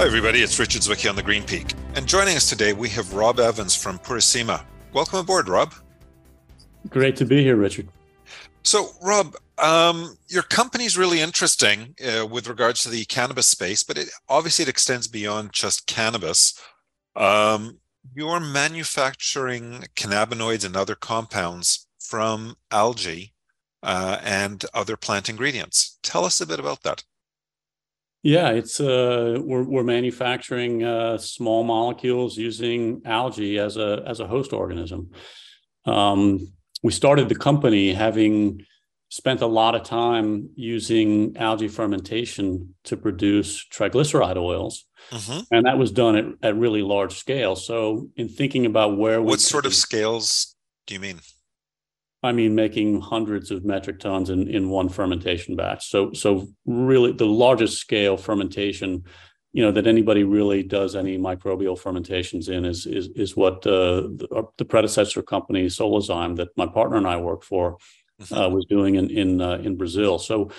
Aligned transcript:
Hi, 0.00 0.06
everybody. 0.06 0.40
It's 0.40 0.58
Richard 0.58 0.80
Zwicky 0.80 1.10
on 1.10 1.14
the 1.14 1.22
Green 1.22 1.44
Peak. 1.44 1.74
And 1.94 2.06
joining 2.06 2.34
us 2.34 2.48
today, 2.48 2.72
we 2.72 2.88
have 2.88 3.12
Rob 3.12 3.38
Evans 3.38 3.76
from 3.76 3.98
Purissima. 3.98 4.64
Welcome 4.94 5.18
aboard, 5.18 5.46
Rob. 5.46 5.74
Great 6.88 7.16
to 7.16 7.26
be 7.26 7.42
here, 7.42 7.56
Richard. 7.56 7.86
So, 8.62 8.92
Rob, 9.02 9.36
um, 9.58 10.16
your 10.26 10.44
is 10.80 10.96
really 10.96 11.20
interesting 11.20 11.94
uh, 12.02 12.26
with 12.26 12.48
regards 12.48 12.82
to 12.84 12.88
the 12.88 13.04
cannabis 13.04 13.48
space, 13.48 13.82
but 13.82 13.98
it, 13.98 14.08
obviously 14.26 14.62
it 14.62 14.70
extends 14.70 15.06
beyond 15.06 15.52
just 15.52 15.86
cannabis. 15.86 16.58
Um, 17.14 17.80
you're 18.14 18.40
manufacturing 18.40 19.84
cannabinoids 19.96 20.64
and 20.64 20.78
other 20.78 20.94
compounds 20.94 21.86
from 21.98 22.54
algae 22.70 23.34
uh, 23.82 24.16
and 24.24 24.64
other 24.72 24.96
plant 24.96 25.28
ingredients. 25.28 25.98
Tell 26.02 26.24
us 26.24 26.40
a 26.40 26.46
bit 26.46 26.58
about 26.58 26.84
that. 26.84 27.04
Yeah, 28.22 28.50
it's 28.50 28.80
uh, 28.80 29.38
we're 29.42 29.62
we're 29.62 29.84
manufacturing 29.84 30.84
uh, 30.84 31.16
small 31.16 31.64
molecules 31.64 32.36
using 32.36 33.00
algae 33.06 33.58
as 33.58 33.78
a 33.78 34.02
as 34.06 34.20
a 34.20 34.26
host 34.26 34.52
organism. 34.52 35.10
Um, 35.86 36.52
we 36.82 36.92
started 36.92 37.28
the 37.28 37.34
company 37.34 37.94
having 37.94 38.66
spent 39.08 39.40
a 39.40 39.46
lot 39.46 39.74
of 39.74 39.82
time 39.82 40.50
using 40.54 41.36
algae 41.36 41.68
fermentation 41.68 42.74
to 42.84 42.96
produce 42.96 43.66
triglyceride 43.72 44.36
oils, 44.36 44.86
mm-hmm. 45.10 45.40
and 45.50 45.64
that 45.64 45.78
was 45.78 45.90
done 45.90 46.16
at, 46.16 46.24
at 46.42 46.56
really 46.56 46.82
large 46.82 47.14
scale. 47.14 47.56
So, 47.56 48.08
in 48.16 48.28
thinking 48.28 48.66
about 48.66 48.98
where 48.98 49.22
what 49.22 49.40
sort 49.40 49.64
of 49.64 49.74
scales 49.74 50.54
do 50.86 50.92
you 50.92 51.00
mean? 51.00 51.20
I 52.22 52.32
mean, 52.32 52.54
making 52.54 53.00
hundreds 53.00 53.50
of 53.50 53.64
metric 53.64 53.98
tons 53.98 54.28
in, 54.28 54.46
in 54.48 54.68
one 54.68 54.88
fermentation 54.88 55.56
batch. 55.56 55.88
So, 55.88 56.12
so 56.12 56.48
really, 56.66 57.12
the 57.12 57.26
largest 57.26 57.78
scale 57.78 58.18
fermentation, 58.18 59.04
you 59.52 59.62
know, 59.62 59.72
that 59.72 59.86
anybody 59.86 60.24
really 60.24 60.62
does 60.62 60.94
any 60.94 61.16
microbial 61.16 61.78
fermentations 61.78 62.48
in 62.48 62.64
is 62.66 62.86
is 62.86 63.08
is 63.16 63.36
what 63.36 63.66
uh, 63.66 64.02
the, 64.16 64.28
uh, 64.34 64.42
the, 64.58 64.66
predecessor 64.66 65.22
company 65.22 65.66
Solazyme 65.66 66.36
that 66.36 66.48
my 66.56 66.66
partner 66.66 66.98
and 66.98 67.06
I 67.06 67.16
work 67.16 67.42
for 67.42 67.78
mm-hmm. 68.20 68.34
uh, 68.34 68.48
was 68.48 68.66
doing 68.66 68.96
in 68.96 69.08
in 69.08 69.40
uh, 69.40 69.56
in 69.56 69.76
Brazil. 69.76 70.18
So, 70.18 70.50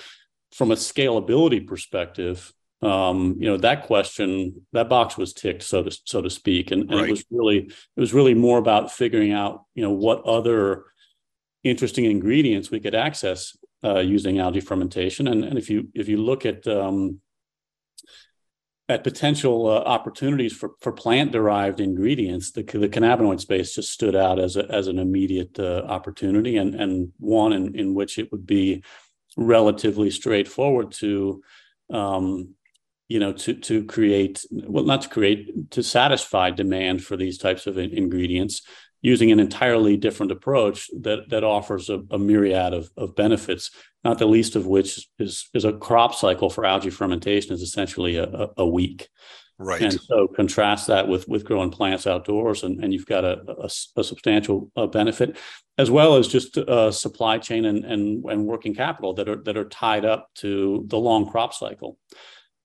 from 0.50 0.72
a 0.72 0.76
scalability 0.76 1.64
perspective, 1.64 2.52
um, 2.82 3.36
you 3.38 3.46
know 3.46 3.56
that 3.58 3.84
question 3.84 4.66
that 4.72 4.88
box 4.88 5.16
was 5.16 5.32
ticked 5.32 5.62
so 5.62 5.84
to 5.84 5.96
so 6.04 6.20
to 6.20 6.28
speak 6.28 6.72
and, 6.72 6.90
and 6.90 7.00
right. 7.00 7.08
it 7.08 7.10
was 7.10 7.24
really 7.30 7.58
it 7.58 8.00
was 8.00 8.12
really 8.12 8.34
more 8.34 8.58
about 8.58 8.90
figuring 8.90 9.32
out 9.32 9.62
you 9.76 9.84
know 9.84 9.92
what 9.92 10.24
other 10.24 10.86
interesting 11.64 12.04
ingredients 12.04 12.70
we 12.70 12.80
could 12.80 12.94
access 12.94 13.56
uh, 13.84 13.98
using 13.98 14.38
algae 14.38 14.60
fermentation. 14.60 15.28
And, 15.28 15.44
and 15.44 15.58
if 15.58 15.68
you 15.70 15.88
if 15.94 16.08
you 16.08 16.16
look 16.16 16.46
at 16.46 16.66
um, 16.66 17.20
at 18.88 19.04
potential 19.04 19.68
uh, 19.68 19.78
opportunities 19.78 20.52
for, 20.52 20.72
for 20.80 20.92
plant 20.92 21.32
derived 21.32 21.80
ingredients, 21.80 22.50
the, 22.50 22.62
the 22.62 22.88
cannabinoid 22.88 23.40
space 23.40 23.74
just 23.74 23.90
stood 23.90 24.14
out 24.14 24.38
as 24.38 24.56
a, 24.56 24.70
as 24.70 24.86
an 24.86 24.98
immediate 24.98 25.58
uh, 25.58 25.84
opportunity 25.88 26.56
and 26.56 26.74
and 26.74 27.12
one 27.18 27.52
in, 27.52 27.74
in 27.74 27.94
which 27.94 28.18
it 28.18 28.30
would 28.32 28.46
be 28.46 28.82
relatively 29.36 30.10
straightforward 30.10 30.92
to 30.92 31.42
um, 31.90 32.54
you 33.08 33.18
know 33.18 33.32
to 33.32 33.54
to 33.54 33.84
create 33.84 34.44
well 34.50 34.84
not 34.84 35.02
to 35.02 35.08
create 35.08 35.70
to 35.70 35.82
satisfy 35.82 36.50
demand 36.50 37.02
for 37.02 37.16
these 37.16 37.38
types 37.38 37.66
of 37.66 37.78
ingredients 37.78 38.62
using 39.02 39.32
an 39.32 39.40
entirely 39.40 39.96
different 39.96 40.32
approach 40.32 40.88
that 41.00 41.28
that 41.28 41.44
offers 41.44 41.90
a, 41.90 42.00
a, 42.10 42.18
myriad 42.18 42.72
of, 42.72 42.90
of 42.96 43.14
benefits, 43.16 43.70
not 44.04 44.18
the 44.18 44.26
least 44.26 44.56
of 44.56 44.66
which 44.66 45.06
is 45.18 45.48
is 45.52 45.64
a 45.64 45.72
crop 45.72 46.14
cycle 46.14 46.48
for 46.48 46.64
algae 46.64 46.90
fermentation 46.90 47.52
is 47.52 47.62
essentially 47.62 48.16
a, 48.16 48.48
a 48.56 48.66
week. 48.66 49.08
Right. 49.58 49.82
And 49.82 50.00
so 50.00 50.28
contrast 50.28 50.86
that 50.86 51.08
with 51.08 51.28
with 51.28 51.44
growing 51.44 51.70
plants 51.70 52.06
outdoors, 52.06 52.62
and, 52.62 52.82
and 52.82 52.92
you've 52.92 53.06
got 53.06 53.24
a, 53.24 53.42
a, 53.48 53.68
a 54.00 54.04
substantial 54.04 54.70
uh, 54.76 54.86
benefit, 54.86 55.36
as 55.78 55.90
well 55.90 56.16
as 56.16 56.26
just 56.26 56.56
uh, 56.58 56.90
supply 56.90 57.38
chain 57.38 57.64
and, 57.64 57.84
and 57.84 58.24
and 58.24 58.46
working 58.46 58.74
capital 58.74 59.14
that 59.14 59.28
are 59.28 59.36
that 59.42 59.56
are 59.56 59.68
tied 59.68 60.04
up 60.04 60.30
to 60.36 60.84
the 60.88 60.98
long 60.98 61.30
crop 61.30 61.54
cycle, 61.54 61.98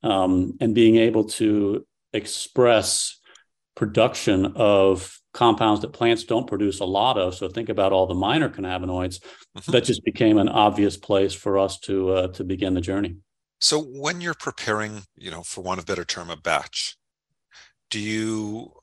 um, 0.01 0.57
and 0.59 0.73
being 0.73 0.95
able 0.95 1.25
to 1.25 1.85
express 2.13 3.19
production 3.75 4.53
of 4.55 5.19
compounds 5.37 5.81
that 5.81 5.93
plants 5.93 6.23
don't 6.23 6.47
produce 6.47 6.79
a 6.79 6.85
lot 6.85 7.17
of. 7.17 7.35
So 7.35 7.47
think 7.47 7.69
about 7.69 7.93
all 7.93 8.07
the 8.07 8.15
minor 8.15 8.49
cannabinoids. 8.49 9.19
Mm-hmm. 9.55 9.71
That 9.71 9.83
just 9.83 10.03
became 10.03 10.37
an 10.39 10.49
obvious 10.49 10.97
place 10.97 11.33
for 11.33 11.59
us 11.59 11.79
to 11.81 12.09
uh, 12.09 12.27
to 12.29 12.43
begin 12.43 12.73
the 12.73 12.81
journey. 12.81 13.17
So 13.59 13.81
when 13.81 14.19
you're 14.21 14.33
preparing, 14.33 15.03
you 15.15 15.31
know, 15.31 15.43
for 15.43 15.61
one 15.63 15.79
of 15.79 15.85
better 15.85 16.05
term, 16.05 16.29
a 16.29 16.35
batch, 16.35 16.97
do 17.89 17.99
you 17.99 18.73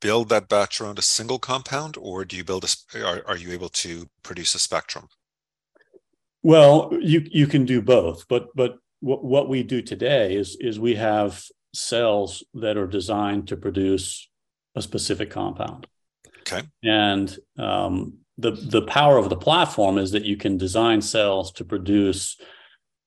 build 0.00 0.28
that 0.30 0.48
batch 0.48 0.80
around 0.80 0.98
a 0.98 1.02
single 1.02 1.38
compound, 1.38 1.96
or 2.00 2.24
do 2.24 2.36
you 2.36 2.44
build 2.44 2.64
a? 2.64 3.04
Are, 3.06 3.22
are 3.28 3.36
you 3.36 3.52
able 3.52 3.68
to 3.84 4.06
produce 4.22 4.54
a 4.54 4.58
spectrum? 4.58 5.08
Well, 6.42 6.90
you 7.00 7.20
you 7.30 7.46
can 7.46 7.64
do 7.66 7.82
both, 7.82 8.26
but 8.28 8.48
but 8.54 8.78
what, 9.00 9.22
what 9.24 9.48
we 9.48 9.62
do 9.62 9.82
today 9.82 10.36
is 10.36 10.56
is 10.58 10.80
we 10.80 10.94
have 10.96 11.44
cells 11.74 12.42
that 12.54 12.76
are 12.76 12.86
designed 12.86 13.48
to 13.48 13.56
produce 13.56 14.28
a 14.74 14.82
specific 14.82 15.30
compound. 15.30 15.86
Okay. 16.40 16.66
And 16.82 17.34
um, 17.58 18.18
the 18.38 18.52
the 18.52 18.82
power 18.82 19.18
of 19.18 19.28
the 19.28 19.36
platform 19.36 19.98
is 19.98 20.10
that 20.12 20.24
you 20.24 20.36
can 20.36 20.56
design 20.56 21.00
cells 21.00 21.52
to 21.52 21.64
produce 21.64 22.40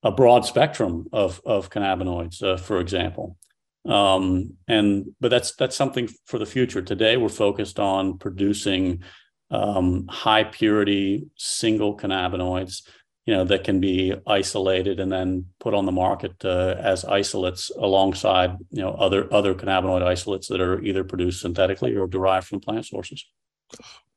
a 0.03 0.11
broad 0.11 0.45
spectrum 0.45 1.07
of 1.11 1.41
of 1.45 1.69
cannabinoids, 1.69 2.41
uh, 2.43 2.57
for 2.57 2.79
example. 2.79 3.37
Um, 3.85 4.53
and 4.67 5.05
but 5.19 5.29
that's 5.29 5.55
that's 5.55 5.75
something 5.75 6.09
for 6.25 6.39
the 6.39 6.45
future. 6.45 6.81
Today, 6.81 7.17
we're 7.17 7.29
focused 7.29 7.79
on 7.79 8.17
producing 8.17 9.03
um, 9.51 10.07
high 10.07 10.43
purity 10.43 11.27
single 11.35 11.95
cannabinoids 11.97 12.83
you 13.25 13.33
know 13.33 13.43
that 13.43 13.63
can 13.63 13.79
be 13.79 14.13
isolated 14.27 14.99
and 14.99 15.11
then 15.11 15.45
put 15.59 15.73
on 15.73 15.85
the 15.85 15.91
market 15.91 16.33
uh, 16.45 16.75
as 16.79 17.03
isolates 17.05 17.71
alongside 17.77 18.57
you 18.71 18.81
know 18.81 18.91
other 18.91 19.31
other 19.33 19.55
cannabinoid 19.55 20.03
isolates 20.03 20.47
that 20.47 20.61
are 20.61 20.81
either 20.81 21.03
produced 21.03 21.41
synthetically 21.41 21.95
or 21.95 22.07
derived 22.07 22.47
from 22.47 22.59
plant 22.59 22.85
sources. 22.85 23.25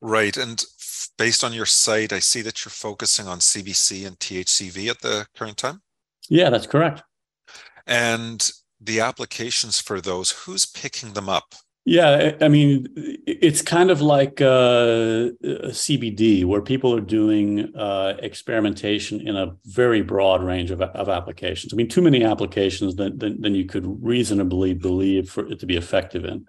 Right 0.00 0.36
and 0.36 0.62
based 1.16 1.42
on 1.42 1.52
your 1.52 1.66
site 1.66 2.12
i 2.12 2.18
see 2.18 2.42
that 2.42 2.64
you're 2.64 2.70
focusing 2.70 3.26
on 3.26 3.38
cbc 3.38 4.06
and 4.06 4.18
thcv 4.18 4.88
at 4.88 5.00
the 5.00 5.26
current 5.34 5.56
time? 5.56 5.82
Yeah 6.28 6.50
that's 6.50 6.66
correct. 6.66 7.02
And 7.86 8.48
the 8.80 9.00
applications 9.00 9.80
for 9.80 10.00
those 10.00 10.30
who's 10.30 10.66
picking 10.66 11.14
them 11.14 11.28
up 11.28 11.54
yeah, 11.88 12.36
I 12.42 12.48
mean, 12.48 12.86
it's 13.26 13.62
kind 13.62 13.90
of 13.90 14.02
like 14.02 14.42
uh, 14.42 15.32
CBD, 15.72 16.44
where 16.44 16.60
people 16.60 16.94
are 16.94 17.00
doing 17.00 17.74
uh, 17.74 18.12
experimentation 18.18 19.26
in 19.26 19.36
a 19.36 19.56
very 19.64 20.02
broad 20.02 20.42
range 20.42 20.70
of, 20.70 20.82
of 20.82 21.08
applications. 21.08 21.72
I 21.72 21.76
mean, 21.76 21.88
too 21.88 22.02
many 22.02 22.22
applications 22.22 22.96
than, 22.96 23.16
than, 23.16 23.40
than 23.40 23.54
you 23.54 23.64
could 23.64 23.86
reasonably 24.04 24.74
believe 24.74 25.30
for 25.30 25.50
it 25.50 25.60
to 25.60 25.66
be 25.66 25.78
effective 25.78 26.26
in. 26.26 26.46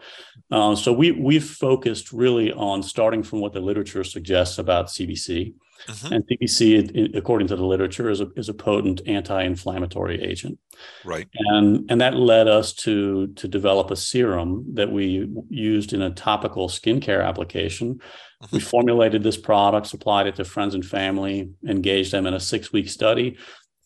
Uh, 0.51 0.75
so 0.75 0.91
we 0.91 1.11
we've 1.11 1.49
focused 1.49 2.11
really 2.11 2.51
on 2.51 2.83
starting 2.83 3.23
from 3.23 3.39
what 3.39 3.53
the 3.53 3.61
literature 3.61 4.03
suggests 4.03 4.57
about 4.57 4.87
CBC, 4.87 5.53
Mm-hmm. 5.87 6.13
And 6.13 6.23
CBC, 6.27 7.15
according 7.15 7.47
to 7.47 7.55
the 7.55 7.65
literature, 7.65 8.09
is 8.09 8.21
a, 8.21 8.27
is 8.35 8.49
a 8.49 8.53
potent 8.53 9.01
anti-inflammatory 9.07 10.21
agent. 10.21 10.59
Right. 11.05 11.27
And, 11.33 11.89
and 11.89 12.01
that 12.01 12.15
led 12.15 12.47
us 12.47 12.73
to, 12.73 13.27
to 13.27 13.47
develop 13.47 13.91
a 13.91 13.95
serum 13.95 14.65
that 14.73 14.91
we 14.91 15.29
used 15.49 15.93
in 15.93 16.01
a 16.01 16.11
topical 16.11 16.67
skincare 16.67 17.25
application. 17.25 17.95
Mm-hmm. 17.95 18.55
We 18.55 18.59
formulated 18.59 19.23
this 19.23 19.37
product, 19.37 19.87
supplied 19.87 20.27
it 20.27 20.35
to 20.35 20.45
friends 20.45 20.75
and 20.75 20.85
family, 20.85 21.51
engaged 21.67 22.11
them 22.11 22.25
in 22.25 22.33
a 22.33 22.39
six-week 22.39 22.89
study. 22.89 23.37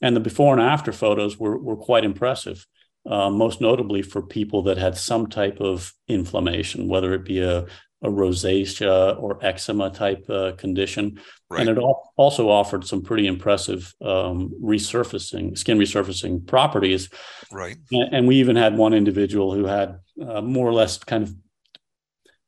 And 0.02 0.16
the 0.16 0.20
before 0.20 0.54
and 0.54 0.62
after 0.62 0.92
photos 0.92 1.40
were, 1.40 1.58
were 1.58 1.78
quite 1.78 2.04
impressive. 2.04 2.66
Uh, 3.06 3.30
most 3.30 3.60
notably 3.60 4.02
for 4.02 4.22
people 4.22 4.64
that 4.64 4.78
had 4.78 4.98
some 4.98 5.28
type 5.28 5.60
of 5.60 5.94
inflammation, 6.08 6.88
whether 6.88 7.14
it 7.14 7.26
be 7.26 7.42
a, 7.42 7.66
a 8.04 8.10
rosacea 8.10 9.20
or 9.22 9.44
eczema 9.44 9.90
type 9.90 10.30
uh, 10.30 10.52
condition. 10.58 11.20
Right. 11.50 11.62
And 11.68 11.78
it 11.78 11.82
also 12.18 12.50
offered 12.50 12.86
some 12.86 13.02
pretty 13.02 13.28
impressive 13.28 13.94
um, 14.02 14.54
resurfacing, 14.62 15.58
skin 15.58 15.78
resurfacing 15.80 16.46
properties. 16.46 17.10
Right. 17.52 17.78
And, 17.92 18.14
and, 18.14 18.28
we 18.28 18.38
even 18.38 18.56
had 18.56 18.78
one 18.78 18.94
individual 18.94 19.54
who 19.54 19.66
had 19.66 20.00
uh, 20.22 20.42
more 20.42 20.68
or 20.68 20.74
less 20.74 20.98
kind 20.98 21.24
of 21.24 21.36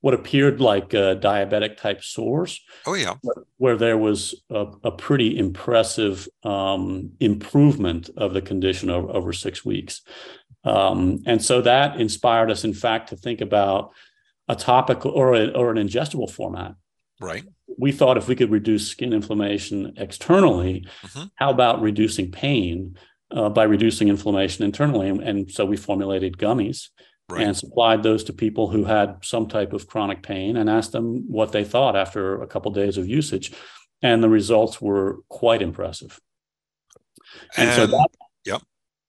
what 0.02 0.14
appeared 0.14 0.62
like 0.62 0.94
uh, 0.94 1.16
diabetic 1.16 1.78
type 1.78 2.04
sores. 2.04 2.62
Oh, 2.86 2.94
yeah. 2.94 3.16
Where 3.58 3.78
there 3.78 3.98
was 3.98 4.36
a, 4.52 4.68
a 4.84 4.92
pretty 4.92 5.38
impressive 5.38 6.28
um, 6.44 7.12
improvement 7.20 8.10
of 8.18 8.34
the 8.34 8.42
condition 8.42 8.90
over, 8.90 9.10
over 9.10 9.34
six 9.34 9.64
weeks. 9.66 10.02
Um, 10.64 11.22
and 11.26 11.44
so 11.44 11.62
that 11.62 12.02
inspired 12.02 12.52
us, 12.52 12.64
in 12.64 12.74
fact, 12.74 13.10
to 13.10 13.16
think 13.16 13.42
about 13.42 13.92
a 14.48 14.56
topical 14.56 15.12
or, 15.12 15.34
a, 15.34 15.50
or 15.50 15.72
an 15.72 15.78
ingestible 15.78 16.30
format. 16.30 16.76
Right. 17.20 17.44
We 17.78 17.92
thought 17.92 18.18
if 18.18 18.28
we 18.28 18.36
could 18.36 18.52
reduce 18.52 18.88
skin 18.88 19.14
inflammation 19.14 19.94
externally, 19.98 20.86
mm-hmm. 21.02 21.26
how 21.36 21.50
about 21.50 21.82
reducing 21.82 22.32
pain 22.32 22.98
uh, 23.32 23.50
by 23.50 23.64
reducing 23.64 24.08
inflammation 24.08 24.64
internally? 24.64 25.10
And, 25.10 25.22
and, 25.22 25.52
so 25.52 25.66
we 25.66 25.78
formulated 25.78 26.38
gummies 26.38 26.90
right. 27.30 27.44
and 27.44 27.58
supplied 27.58 28.04
those 28.04 28.24
to 28.26 28.34
people 28.34 28.70
who 28.70 28.84
had 28.84 29.18
some 29.24 29.48
type 29.48 29.74
of 29.74 29.88
chronic 29.88 30.24
pain 30.24 30.58
and 30.58 30.70
asked 30.70 30.92
them 30.92 31.26
what 31.28 31.52
they 31.52 31.64
thought 31.64 31.96
after 31.96 32.42
a 32.42 32.48
couple 32.48 32.70
of 32.70 32.76
days 32.76 32.98
of 32.98 33.08
usage. 33.08 33.52
And 34.02 34.22
the 34.22 34.30
results 34.30 34.82
were 34.82 35.20
quite 35.30 35.62
impressive. 35.62 36.20
And, 37.58 37.70
and 37.70 37.76
so 37.76 37.88
that, 37.88 38.10
yep. 38.46 38.62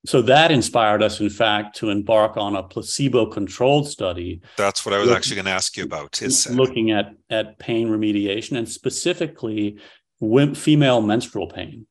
So 0.07 0.23
that 0.23 0.51
inspired 0.53 1.03
us, 1.03 1.21
in 1.21 1.31
fact, 1.31 1.77
to 1.77 1.91
embark 1.91 2.37
on 2.37 2.55
a 2.55 2.63
placebo-controlled 2.63 3.89
study. 3.89 4.41
That's 4.57 4.87
what 4.87 4.95
I 4.95 4.99
was 4.99 5.09
looking, 5.09 5.17
actually 5.17 5.35
going 5.37 5.47
to 5.47 5.51
ask 5.51 5.77
you 5.77 5.85
about. 5.85 6.23
Is 6.23 6.49
looking 6.49 6.93
at 6.93 7.13
at 7.29 7.59
pain 7.59 7.89
remediation 7.89 8.57
and 8.57 8.69
specifically 8.69 9.79
female 10.21 11.03
menstrual 11.03 11.49
pain. 11.49 11.87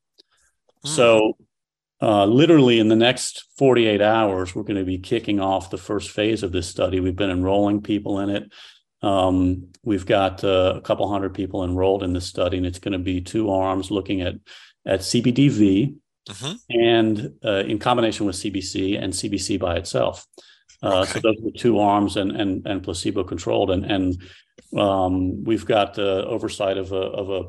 Hmm. 0.83 0.89
So 0.89 1.38
uh, 2.01 2.25
literally 2.25 2.79
in 2.79 2.88
the 2.88 2.95
next 2.95 3.45
48 3.57 4.01
hours, 4.01 4.56
we're 4.56 4.63
going 4.63 4.79
to 4.79 4.85
be 4.85 4.97
kicking 4.97 5.39
off 5.39 5.69
the 5.69 5.77
first 5.77 6.12
phase 6.12 6.44
of 6.44 6.51
this 6.51 6.67
study. 6.67 7.00
We've 7.00 7.15
been 7.15 7.29
enrolling 7.29 7.81
people 7.81 8.19
in 8.19 8.29
it. 8.29 8.51
Um, 9.01 9.67
we've 9.83 10.06
got 10.06 10.44
uh, 10.44 10.73
a 10.77 10.81
couple 10.81 11.09
hundred 11.09 11.33
people 11.33 11.63
enrolled 11.63 12.01
in 12.01 12.13
this 12.13 12.25
study, 12.25 12.57
and 12.57 12.65
it's 12.65 12.79
going 12.79 12.94
to 12.94 13.00
be 13.00 13.21
two 13.21 13.51
arms 13.51 13.91
looking 13.91 14.21
at 14.21 14.35
at 14.85 15.00
CBDV 15.00 15.95
mm-hmm. 16.30 16.54
and 16.69 17.33
uh, 17.44 17.63
in 17.68 17.80
combination 17.80 18.25
with 18.25 18.36
CBC 18.36 19.01
and 19.01 19.13
CBC 19.13 19.60
by 19.60 19.75
itself. 19.77 20.25
Uh, 20.83 21.01
okay. 21.01 21.13
So 21.13 21.19
those 21.19 21.38
are 21.39 21.51
the 21.51 21.57
two 21.57 21.80
arms 21.80 22.18
and 22.18 22.31
and, 22.31 22.66
and 22.68 22.83
placebo 22.83 23.24
controlled, 23.24 23.72
and 23.72 23.86
and 23.86 24.22
um, 24.77 25.44
we've 25.44 25.66
got 25.66 25.94
the 25.94 26.25
oversight 26.25 26.77
of 26.77 26.92
a 26.92 26.95
of 26.95 27.30
a 27.30 27.44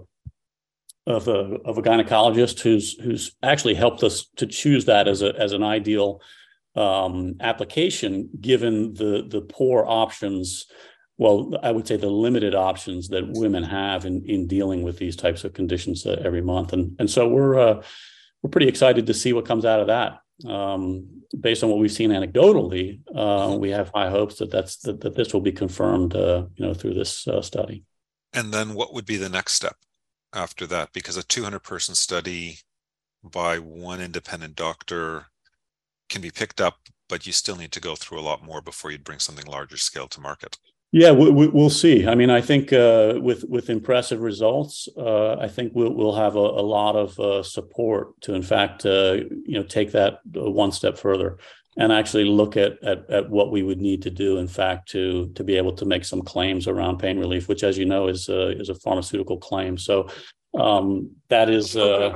of 1.07 1.29
a 1.29 1.57
of 1.65 1.79
a 1.79 1.83
gynecologist 1.83 2.61
who's 2.61 2.95
who's 2.95 3.35
actually 3.43 3.75
helped 3.75 4.03
us 4.03 4.27
to 4.37 4.47
choose 4.47 4.85
that 4.87 5.07
as 5.07 5.23
a 5.23 5.35
as 5.39 5.53
an 5.53 5.63
ideal 5.63 6.21
um, 6.75 7.37
application 7.41 8.29
given 8.41 8.93
the 8.95 9.25
the 9.29 9.41
poor 9.41 9.85
options 9.87 10.67
well 11.17 11.55
i 11.63 11.71
would 11.71 11.87
say 11.87 11.97
the 11.97 12.11
limited 12.11 12.55
options 12.55 13.09
that 13.09 13.25
women 13.29 13.63
have 13.63 14.05
in 14.05 14.25
in 14.27 14.47
dealing 14.47 14.83
with 14.83 14.99
these 14.99 15.17
types 15.17 15.45
of 15.45 15.55
conditions 15.55 16.05
uh, 16.05 16.21
every 16.25 16.43
month 16.43 16.73
and 16.73 16.97
and 16.99 17.09
so 17.09 17.29
we're 17.29 17.57
uh, 17.57 17.83
we're 18.47 18.51
pretty 18.51 18.69
excited 18.69 19.07
to 19.07 19.15
see 19.15 19.33
what 19.33 19.45
comes 19.45 19.65
out 19.65 19.81
of 19.81 19.89
that. 19.89 20.21
Um, 20.49 21.23
based 21.41 21.65
on 21.65 21.71
what 21.71 21.81
we've 21.81 21.91
seen 21.91 22.11
anecdotally 22.11 23.01
uh, 23.15 23.57
we 23.59 23.71
have 23.71 23.91
high 23.93 24.11
hopes 24.11 24.37
that 24.37 24.51
that's 24.51 24.77
that, 24.81 25.01
that 25.01 25.17
this 25.17 25.33
will 25.33 25.41
be 25.41 25.51
confirmed 25.51 26.15
uh, 26.15 26.45
you 26.55 26.65
know 26.65 26.75
through 26.75 26.95
this 26.95 27.27
uh, 27.27 27.43
study. 27.43 27.83
And 28.33 28.53
then 28.53 28.75
what 28.75 28.95
would 28.95 29.07
be 29.07 29.17
the 29.17 29.29
next 29.29 29.55
step 29.55 29.77
after 30.33 30.67
that? 30.69 30.93
Because 30.93 31.17
a 31.17 31.25
200 31.25 31.61
person 31.61 31.97
study 31.97 32.59
by 33.25 33.59
one 33.59 34.01
independent 34.01 34.55
doctor 34.55 35.27
can 36.09 36.23
be 36.23 36.31
picked 36.31 36.61
up 36.61 36.77
but 37.09 37.27
you 37.27 37.33
still 37.33 37.57
need 37.57 37.73
to 37.73 37.81
go 37.81 37.97
through 37.97 38.21
a 38.21 38.29
lot 38.29 38.45
more 38.45 38.61
before 38.61 38.91
you'd 38.93 39.05
bring 39.05 39.19
something 39.19 39.47
larger 39.47 39.77
scale 39.77 40.07
to 40.07 40.21
market 40.21 40.59
yeah 40.93 41.11
we, 41.11 41.47
will 41.49 41.71
see 41.71 42.07
i 42.07 42.15
mean 42.15 42.31
i 42.31 42.41
think 42.41 42.73
uh, 42.73 43.15
with 43.21 43.45
with 43.49 43.71
impressive 43.71 44.21
results 44.21 44.89
uh, 44.97 45.37
i 45.37 45.49
think 45.49 45.73
we'll, 45.75 45.93
we'll 45.93 46.15
have 46.15 46.37
a, 46.37 46.39
a 46.39 46.65
lot 46.77 46.97
of 46.97 47.19
uh, 47.19 47.43
support 47.43 48.19
to 48.21 48.35
in 48.35 48.43
fact 48.43 48.87
uh, 48.87 49.17
you 49.45 49.59
know 49.59 49.65
take 49.65 49.93
that 49.93 50.19
one 50.35 50.73
step 50.73 50.97
further 50.97 51.39
and 51.79 51.93
actually 51.93 52.25
look 52.25 52.57
at, 52.57 52.83
at, 52.83 53.09
at 53.11 53.29
what 53.29 53.51
we 53.51 53.63
would 53.63 53.81
need 53.81 54.03
to 54.03 54.11
do, 54.11 54.39
in 54.39 54.49
fact, 54.49 54.89
to 54.89 55.31
to 55.35 55.45
be 55.45 55.57
able 55.57 55.73
to 55.75 55.85
make 55.85 56.05
some 56.05 56.23
claims 56.23 56.67
around 56.67 56.99
pain 56.99 57.19
relief, 57.19 57.49
which, 57.49 57.63
as 57.63 57.77
you 57.77 57.85
know, 57.85 58.09
is 58.09 58.29
a, 58.29 58.59
is 58.59 58.71
a 58.71 58.75
pharmaceutical 58.75 59.37
claim. 59.37 59.77
So 59.77 60.09
um, 60.59 61.11
that 61.29 61.51
is 61.51 61.77
uh, 61.77 62.13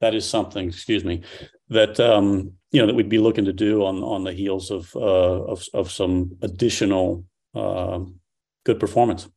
that 0.00 0.14
is 0.14 0.28
something. 0.28 0.68
Excuse 0.68 1.04
me, 1.04 1.22
that 1.70 1.98
um, 1.98 2.52
you 2.72 2.80
know 2.80 2.86
that 2.86 2.94
we'd 2.94 3.08
be 3.08 3.18
looking 3.18 3.46
to 3.46 3.52
do 3.52 3.84
on 3.84 4.02
on 4.02 4.24
the 4.24 4.32
heels 4.32 4.70
of 4.70 4.94
uh, 4.94 5.44
of, 5.44 5.64
of 5.72 5.90
some 5.90 6.36
additional 6.42 7.24
uh, 7.24 7.33
good 7.54 8.80
performance. 8.80 9.28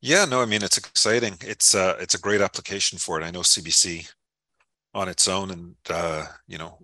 Yeah, 0.00 0.24
no, 0.24 0.42
I 0.42 0.46
mean 0.46 0.62
it's 0.62 0.78
exciting. 0.78 1.36
It's 1.42 1.74
uh, 1.74 1.96
it's 2.00 2.14
a 2.14 2.20
great 2.20 2.40
application 2.40 2.98
for 2.98 3.20
it. 3.20 3.24
I 3.24 3.30
know 3.30 3.40
CBC 3.40 4.10
on 4.94 5.08
its 5.08 5.28
own, 5.28 5.50
and 5.50 5.74
uh, 5.88 6.24
you 6.48 6.58
know 6.58 6.78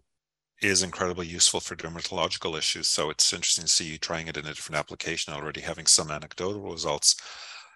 is 0.61 0.83
incredibly 0.83 1.27
useful 1.27 1.61
for 1.61 1.77
dermatological 1.77 2.59
issues. 2.59 2.89
So 2.89 3.11
it's 3.11 3.33
interesting 3.33 3.65
to 3.65 3.71
see 3.71 3.85
you 3.85 3.99
trying 3.99 4.27
it 4.27 4.37
in 4.37 4.45
a 4.45 4.49
different 4.49 4.79
application 4.79 5.33
already, 5.33 5.61
having 5.61 5.87
some 5.87 6.11
anecdotal 6.11 6.73
results. 6.73 7.17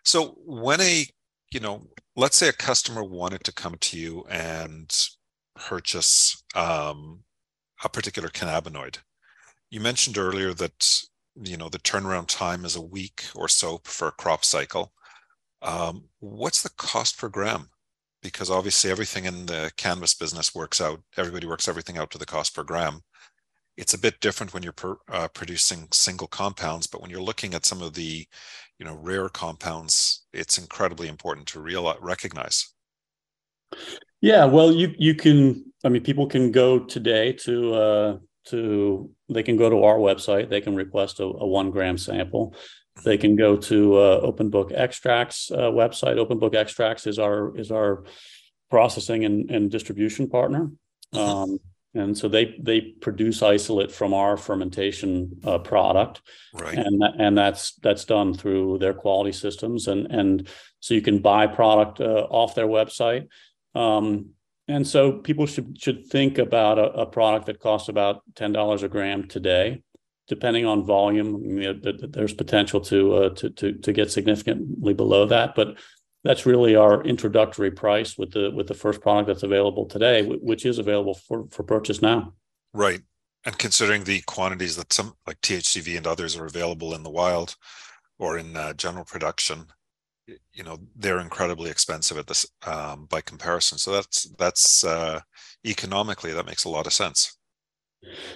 So 0.05 0.37
when 0.45 0.81
a, 0.81 1.07
you 1.53 1.61
know, 1.61 1.87
let's 2.17 2.37
say 2.37 2.49
a 2.49 2.53
customer 2.53 3.05
wanted 3.05 3.45
to 3.45 3.53
come 3.53 3.77
to 3.79 3.99
you 3.99 4.25
and 4.29 4.93
purchase 5.55 6.43
um, 6.55 7.21
a 7.85 7.89
particular 7.89 8.29
cannabinoid. 8.29 8.99
You 9.71 9.81
mentioned 9.81 10.19
earlier 10.19 10.53
that 10.55 11.03
you 11.41 11.57
know 11.57 11.69
the 11.69 11.79
turnaround 11.79 12.29
time 12.29 12.65
is 12.65 12.77
a 12.77 12.83
week 12.83 13.25
or 13.35 13.49
so 13.49 13.81
for 13.85 14.09
a 14.09 14.13
crop 14.13 14.45
cycle. 14.45 14.93
Um, 15.63 16.05
what's 16.21 16.63
the 16.63 16.71
cost 16.71 17.19
per 17.19 17.29
gram 17.29 17.69
because 18.23 18.51
obviously 18.51 18.91
everything 18.91 19.25
in 19.25 19.47
the 19.47 19.71
cannabis 19.77 20.15
business 20.15 20.55
works 20.55 20.81
out. 20.81 21.01
Everybody 21.17 21.47
works 21.47 21.69
everything 21.69 21.99
out 21.99 22.11
to 22.13 22.19
the 22.19 22.27
cost 22.27 22.55
per 22.55 22.63
gram. 22.63 23.01
It's 23.77 23.95
a 23.95 23.99
bit 23.99 24.21
different 24.21 24.55
when 24.55 24.63
you're 24.63 24.73
per, 24.73 24.97
uh, 25.11 25.29
producing 25.29 25.89
single 25.93 26.29
compounds, 26.29 26.87
but 26.87 27.01
when 27.01 27.11
you're 27.11 27.23
looking 27.23 27.55
at 27.55 27.67
some 27.67 27.83
of 27.83 27.95
the, 27.95 28.27
you 28.79 28.87
know, 28.87 28.95
rare 28.95 29.29
compounds, 29.29 30.27
it's 30.33 30.59
incredibly 30.59 31.09
important 31.09 31.47
to 31.49 31.61
realize 31.61 31.99
recognize. 32.01 32.69
Yeah, 34.21 34.45
well, 34.45 34.71
you 34.71 34.95
you 34.99 35.15
can. 35.15 35.73
I 35.85 35.89
mean, 35.89 36.03
people 36.03 36.27
can 36.29 36.53
go 36.53 36.79
today 36.79 37.33
to 37.45 37.75
uh, 37.75 38.19
to 38.49 39.11
they 39.33 39.43
can 39.43 39.57
go 39.57 39.71
to 39.71 39.85
our 39.85 39.97
website. 39.97 40.49
They 40.49 40.61
can 40.61 40.75
request 40.75 41.21
a, 41.21 41.25
a 41.25 41.47
one 41.47 41.71
gram 41.71 41.99
sample. 41.99 42.55
They 43.05 43.17
can 43.17 43.37
go 43.37 43.57
to 43.57 43.97
uh, 43.97 44.21
Open 44.23 44.51
Book 44.51 44.71
Extracts 44.75 45.51
uh, 45.51 45.71
website. 45.71 46.19
Open 46.19 46.39
Book 46.39 46.55
Extracts 46.55 47.07
is 47.07 47.19
our 47.19 47.57
is 47.57 47.71
our 47.71 48.05
processing 48.71 49.25
and, 49.25 49.51
and 49.51 49.71
distribution 49.71 50.29
partner. 50.29 50.71
Um, 51.13 51.59
and 51.95 52.17
so 52.17 52.29
they 52.29 52.55
they 52.59 52.81
produce 52.81 53.43
isolate 53.43 53.93
from 53.93 54.15
our 54.15 54.37
fermentation 54.37 55.41
uh, 55.45 55.59
product, 55.59 56.23
right. 56.55 56.79
and 56.79 57.03
and 57.19 57.37
that's 57.37 57.75
that's 57.77 58.05
done 58.05 58.33
through 58.33 58.79
their 58.79 58.95
quality 58.95 59.33
systems, 59.33 59.89
and 59.89 60.07
and 60.11 60.49
so 60.81 60.95
you 60.95 61.03
can 61.03 61.19
buy 61.19 61.47
product 61.47 62.01
uh, 62.01 62.27
off 62.31 62.55
their 62.55 62.67
website. 62.67 63.29
Um, 63.75 64.31
and 64.69 64.87
so 64.87 65.13
people 65.13 65.47
should 65.47 65.81
should 65.81 66.07
think 66.07 66.39
about 66.39 66.79
a, 66.79 66.93
a 66.93 67.07
product 67.07 67.47
that 67.47 67.61
costs 67.61 67.89
about 67.89 68.23
ten 68.35 68.53
dollars 68.53 68.83
a 68.83 68.89
gram 68.89 69.27
today, 69.27 69.83
depending 70.29 70.65
on 70.65 70.85
volume, 70.85 71.59
you 71.59 71.75
know, 71.75 71.93
there's 72.09 72.35
potential 72.35 72.81
to, 72.81 73.15
uh, 73.15 73.29
to, 73.31 73.51
to 73.51 73.73
to 73.73 73.93
get 73.93 74.11
significantly 74.11 74.95
below 74.95 75.27
that. 75.27 75.55
But 75.55 75.79
that's 76.25 76.47
really 76.47 76.77
our 76.77 77.03
introductory 77.03 77.71
price 77.71 78.17
with 78.17 78.33
the 78.33 78.51
with 78.51 78.69
the 78.69 78.75
first 78.75 79.01
product 79.01 79.27
that's 79.27 79.43
available 79.43 79.87
today, 79.87 80.23
which 80.23 80.65
is 80.65 80.79
available 80.79 81.15
for 81.15 81.47
for 81.51 81.65
purchase 81.65 82.01
now. 82.01 82.35
Right, 82.73 83.01
and 83.45 83.59
considering 83.59 84.05
the 84.05 84.21
quantities 84.23 84.77
that 84.77 84.93
some 84.93 85.15
like 85.27 85.41
THCV 85.41 85.97
and 85.97 86.07
others 86.07 86.37
are 86.37 86.47
available 86.47 86.95
in 86.95 87.03
the 87.03 87.11
wild 87.11 87.57
or 88.19 88.39
in 88.39 88.57
uh, 88.57 88.73
general 88.75 89.05
production, 89.05 89.67
you 90.27 90.63
know 90.63 90.79
they're 90.97 91.21
incredibly 91.21 91.71
expensive 91.71 92.19
at 92.19 92.27
this 92.27 92.47
um, 92.67 93.07
by 93.07 93.21
comparison. 93.21 93.79
So 93.79 93.93
that's 93.93 94.29
that's 94.39 94.85
uh, 94.85 95.21
economically 95.67 96.33
that 96.33 96.47
makes 96.47 96.65
a 96.65 96.69
lot 96.69 96.87
of 96.87 96.93
sense. 96.93 97.39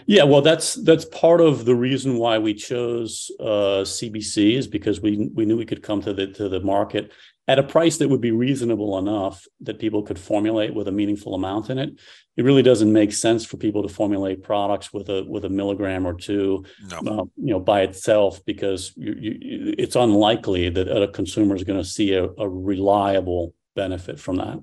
Yeah, 0.07 0.23
well, 0.25 0.43
that's 0.43 0.75
that's 0.75 1.05
part 1.07 1.40
of 1.40 1.64
the 1.64 1.75
reason 1.75 2.19
why 2.19 2.38
we 2.38 2.55
chose 2.55 3.31
uh, 3.40 3.83
CBC 3.83 4.57
is 4.57 4.66
because 4.66 5.00
we 5.00 5.31
we 5.35 5.45
knew 5.45 5.57
we 5.57 5.66
could 5.66 5.83
come 5.83 6.00
to 6.02 6.12
the 6.12 6.28
to 6.28 6.49
the 6.49 6.61
market 6.61 7.12
at 7.49 7.59
a 7.59 7.62
price 7.62 7.99
that 7.99 8.09
would 8.09 8.21
be 8.21 8.33
reasonable 8.33 8.99
enough 8.99 9.47
that 9.61 9.79
people 9.79 10.03
could 10.03 10.19
formulate 10.19 10.75
with 10.75 10.88
a 10.88 10.93
meaningful 10.93 11.35
amount 11.35 11.71
in 11.71 11.79
it. 11.79 11.91
It 12.37 12.45
really 12.45 12.62
doesn't 12.62 12.93
make 12.93 13.12
sense 13.12 13.47
for 13.47 13.57
people 13.57 13.83
to 13.83 13.88
formulate 13.88 14.43
products 14.43 14.93
with 14.93 15.09
a 15.09 15.25
with 15.25 15.45
a 15.45 15.49
milligram 15.49 16.07
or 16.07 16.15
two, 16.15 16.65
no. 16.91 16.99
uh, 16.99 17.25
you 17.37 17.53
know, 17.53 17.61
by 17.61 17.83
itself 17.83 18.45
because 18.45 18.93
you, 18.97 19.15
you, 19.19 19.75
it's 19.79 19.97
unlikely 19.97 20.69
that 20.71 20.88
a 20.88 21.09
consumer 21.09 21.55
is 21.55 21.65
going 21.65 21.79
to 21.79 21.88
see 21.88 22.15
a, 22.15 22.25
a 22.25 22.49
reliable 22.49 23.55
benefit 23.75 24.19
from 24.19 24.37
that. 24.37 24.59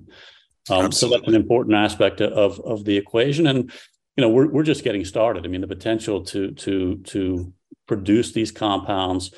Um, 0.70 0.92
so 0.92 1.08
that's 1.08 1.26
an 1.26 1.34
important 1.34 1.76
aspect 1.76 2.20
of 2.20 2.60
of 2.60 2.84
the 2.84 2.96
equation, 2.96 3.46
and 3.46 3.70
you 4.16 4.20
know 4.22 4.28
we're 4.28 4.48
we're 4.48 4.62
just 4.62 4.84
getting 4.84 5.04
started. 5.04 5.44
I 5.44 5.48
mean, 5.48 5.62
the 5.62 5.66
potential 5.66 6.22
to 6.26 6.52
to 6.52 6.98
to 6.98 7.52
produce 7.86 8.32
these 8.32 8.52
compounds 8.52 9.34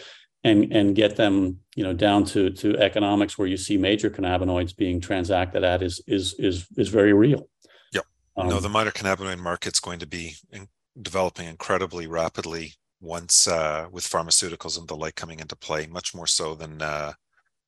and 0.47 0.73
and 0.73 0.95
get 0.95 1.17
them 1.17 1.59
you 1.75 1.83
know 1.83 1.93
down 1.93 2.25
to 2.25 2.51
to 2.51 2.79
economics 2.79 3.37
where 3.37 3.49
you 3.49 3.57
see 3.57 3.77
major 3.77 4.09
cannabinoids 4.09 4.75
being 4.77 5.01
transacted 5.01 5.65
at 5.65 5.83
is 5.83 6.01
is 6.07 6.35
is 6.39 6.67
is 6.77 6.89
very 6.89 7.13
real. 7.13 7.49
Yep. 7.93 8.05
Um, 8.37 8.49
no, 8.49 8.61
the 8.61 8.69
minor 8.69 8.93
cannabinoid 8.93 9.39
market's 9.39 9.81
going 9.81 9.99
to 9.99 10.07
be 10.07 10.37
in, 10.51 10.69
developing 11.01 11.49
incredibly 11.49 12.07
rapidly 12.07 12.75
once 13.01 13.47
uh, 13.47 13.87
with 13.91 14.05
pharmaceuticals 14.05 14.79
and 14.79 14.89
the 14.89 14.97
like 14.97 15.17
coming 15.17 15.41
into 15.41 15.57
play, 15.57 15.87
much 15.87 16.15
more 16.15 16.27
so 16.27 16.55
than 16.55 16.81
uh, 16.81 17.13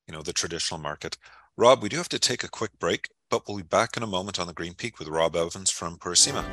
you 0.07 0.15
know 0.15 0.23
the 0.23 0.33
traditional 0.33 0.81
market. 0.81 1.19
Rob, 1.57 1.83
we 1.83 1.89
do 1.89 1.97
have 1.97 2.09
to 2.11 2.21
take 2.21 2.45
a 2.45 2.49
quick 2.49 2.79
break, 2.79 3.09
but 3.29 3.43
we'll 3.47 3.57
be 3.57 3.65
back 3.65 3.97
in 3.97 4.05
a 4.05 4.07
moment 4.07 4.39
on 4.39 4.47
the 4.47 4.53
Green 4.53 4.75
Peak 4.75 4.99
with 4.99 5.09
Rob 5.09 5.35
Evans 5.35 5.71
from 5.71 5.99
Purissima. 5.99 6.45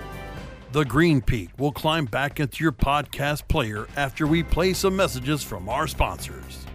The 0.76 0.84
Green 0.84 1.22
Peak 1.22 1.52
will 1.58 1.72
climb 1.72 2.04
back 2.04 2.42
into 2.42 2.62
your 2.62 2.74
podcast 2.74 3.48
player 3.48 3.88
after 3.96 4.28
we 4.28 4.44
play 4.44 4.74
some 4.74 4.94
messages 4.94 5.42
from 5.42 5.70
our 5.70 5.88
sponsors. 5.88 6.66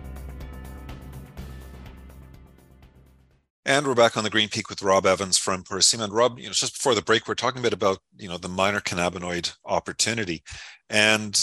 And 3.67 3.87
we're 3.87 3.95
back 3.95 4.17
on 4.17 4.25
the 4.25 4.31
Green 4.31 4.49
Peak 4.49 4.71
with 4.71 4.81
Rob 4.81 5.05
Evans 5.05 5.37
from 5.37 5.57
Emporia 5.57 5.83
And 5.93 6.15
Rob, 6.15 6.39
you 6.39 6.47
know, 6.47 6.53
just 6.53 6.79
before 6.79 6.95
the 6.95 7.03
break, 7.03 7.29
we're 7.29 7.35
talking 7.35 7.59
a 7.59 7.63
bit 7.63 7.75
about, 7.75 7.99
you 8.17 8.27
know, 8.27 8.39
the 8.39 8.49
minor 8.49 8.81
cannabinoid 8.81 9.55
opportunity. 9.67 10.45
And 10.89 11.39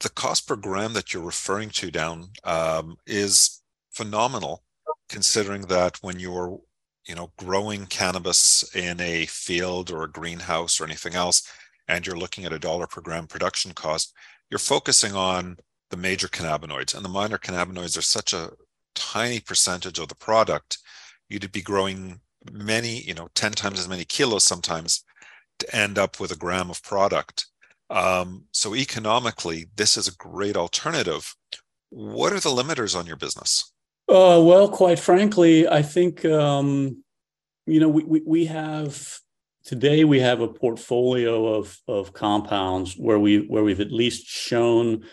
the 0.00 0.08
cost 0.08 0.48
per 0.48 0.56
gram 0.56 0.94
that 0.94 1.12
you're 1.12 1.22
referring 1.22 1.68
to 1.72 1.90
down 1.90 2.30
um, 2.44 2.96
is 3.06 3.60
phenomenal, 3.90 4.64
considering 5.10 5.66
that 5.66 5.98
when 6.02 6.18
you're, 6.18 6.58
you 7.06 7.14
know, 7.14 7.32
growing 7.36 7.84
cannabis 7.84 8.74
in 8.74 8.98
a 8.98 9.26
field 9.26 9.90
or 9.90 10.04
a 10.04 10.10
greenhouse 10.10 10.80
or 10.80 10.84
anything 10.84 11.14
else, 11.14 11.46
and 11.88 12.06
you're 12.06 12.16
looking 12.16 12.44
at 12.44 12.52
a 12.52 12.58
dollar 12.58 12.86
per 12.86 13.00
gram 13.00 13.26
production 13.26 13.72
cost, 13.72 14.14
you're 14.50 14.58
focusing 14.58 15.14
on 15.14 15.56
the 15.90 15.96
major 15.96 16.28
cannabinoids, 16.28 16.94
and 16.94 17.04
the 17.04 17.08
minor 17.08 17.38
cannabinoids 17.38 17.98
are 17.98 18.02
such 18.02 18.32
a 18.32 18.50
tiny 18.94 19.40
percentage 19.40 19.98
of 19.98 20.08
the 20.08 20.14
product. 20.14 20.78
You'd 21.28 21.52
be 21.52 21.62
growing 21.62 22.20
many, 22.50 23.00
you 23.00 23.14
know, 23.14 23.28
10 23.34 23.52
times 23.52 23.78
as 23.78 23.88
many 23.88 24.04
kilos 24.04 24.44
sometimes 24.44 25.04
to 25.58 25.76
end 25.76 25.98
up 25.98 26.18
with 26.18 26.32
a 26.32 26.36
gram 26.36 26.70
of 26.70 26.82
product. 26.82 27.46
Um, 27.90 28.44
so 28.52 28.74
economically, 28.74 29.66
this 29.76 29.96
is 29.96 30.08
a 30.08 30.16
great 30.16 30.56
alternative. 30.56 31.34
What 31.90 32.32
are 32.32 32.40
the 32.40 32.48
limiters 32.48 32.98
on 32.98 33.06
your 33.06 33.16
business? 33.16 33.72
Uh, 34.08 34.40
well, 34.42 34.68
quite 34.68 34.98
frankly, 34.98 35.68
I 35.68 35.82
think 35.82 36.24
um, 36.24 37.02
you 37.66 37.80
know 37.80 37.88
we, 37.88 38.02
we, 38.04 38.22
we 38.26 38.44
have 38.46 39.18
today 39.64 40.04
we 40.04 40.20
have 40.20 40.40
a 40.40 40.48
portfolio 40.48 41.54
of 41.54 41.78
of 41.88 42.12
compounds 42.12 42.94
where 42.94 43.18
we 43.18 43.46
where 43.46 43.62
we've 43.62 43.80
at 43.80 43.92
least 43.92 44.26
shown 44.26 45.04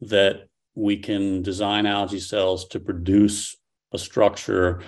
that 0.00 0.48
we 0.74 0.96
can 0.96 1.42
design 1.42 1.86
algae 1.86 2.20
cells 2.20 2.68
to 2.68 2.80
produce 2.80 3.56
a 3.92 3.98
structure, 3.98 4.82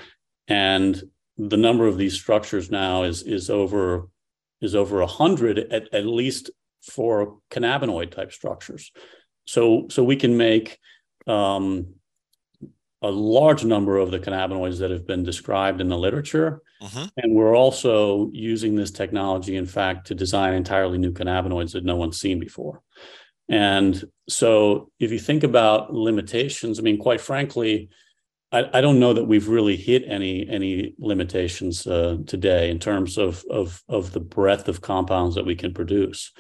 and 0.49 1.02
the 1.37 1.57
number 1.57 1.87
of 1.87 1.97
these 1.97 2.14
structures 2.14 2.71
now 2.71 3.02
is 3.02 3.23
is 3.23 3.50
over 3.50 4.09
is 4.61 4.75
over 4.75 5.00
a 5.00 5.07
hundred 5.07 5.59
at, 5.59 5.92
at 5.92 6.07
least 6.07 6.50
for 6.83 7.38
cannabinoid 7.50 8.11
type 8.11 8.33
structures. 8.33 8.92
So, 9.45 9.87
so 9.90 10.04
we 10.04 10.16
can 10.16 10.37
make 10.37 10.78
um, 11.26 11.95
a 13.02 13.11
large 13.11 13.64
number 13.64 13.99
of 13.99 14.11
the 14.11 14.18
cannabinoids 14.18 14.78
that 14.78 14.90
have 14.90 15.06
been 15.06 15.25
described 15.25 15.80
in 15.80 15.88
the 15.88 15.99
literature. 15.99 16.62
Mm-hmm. 16.80 17.04
And 17.16 17.35
we're 17.35 17.56
also 17.56 18.30
using 18.32 18.76
this 18.76 18.90
technology, 18.90 19.56
in 19.56 19.66
fact, 19.66 20.06
to 20.09 20.14
design 20.14 20.54
entirely 20.54 20.99
new 20.99 21.12
cannabinoids 21.12 21.73
that 21.73 21.85
no 21.85 21.97
one's 21.97 22.21
seen 22.21 22.38
before. 22.38 22.82
And 23.49 24.02
so, 24.28 24.90
if 24.99 25.11
you 25.11 25.18
think 25.18 25.42
about 25.42 25.92
limitations, 25.92 26.78
I 26.78 26.82
mean, 26.82 26.99
quite 26.99 27.21
frankly, 27.21 27.90
I, 28.52 28.68
I 28.75 28.80
don't 28.80 29.00
know 29.00 29.14
that 29.14 29.25
we've 29.25 29.49
really 29.49 29.76
hit 29.76 30.04
any 30.06 30.49
any 30.49 30.94
limitations 30.99 31.87
uh, 31.87 32.18
today 32.26 32.71
in 32.71 32.78
terms 32.78 33.18
of, 33.18 33.44
of 33.50 33.82
of 33.88 34.12
the 34.12 34.21
breadth 34.21 34.68
of 34.68 34.80
compounds 34.80 35.35
that 35.35 35.47
we 35.47 35.56
can 35.56 35.75
produce. 35.75 36.32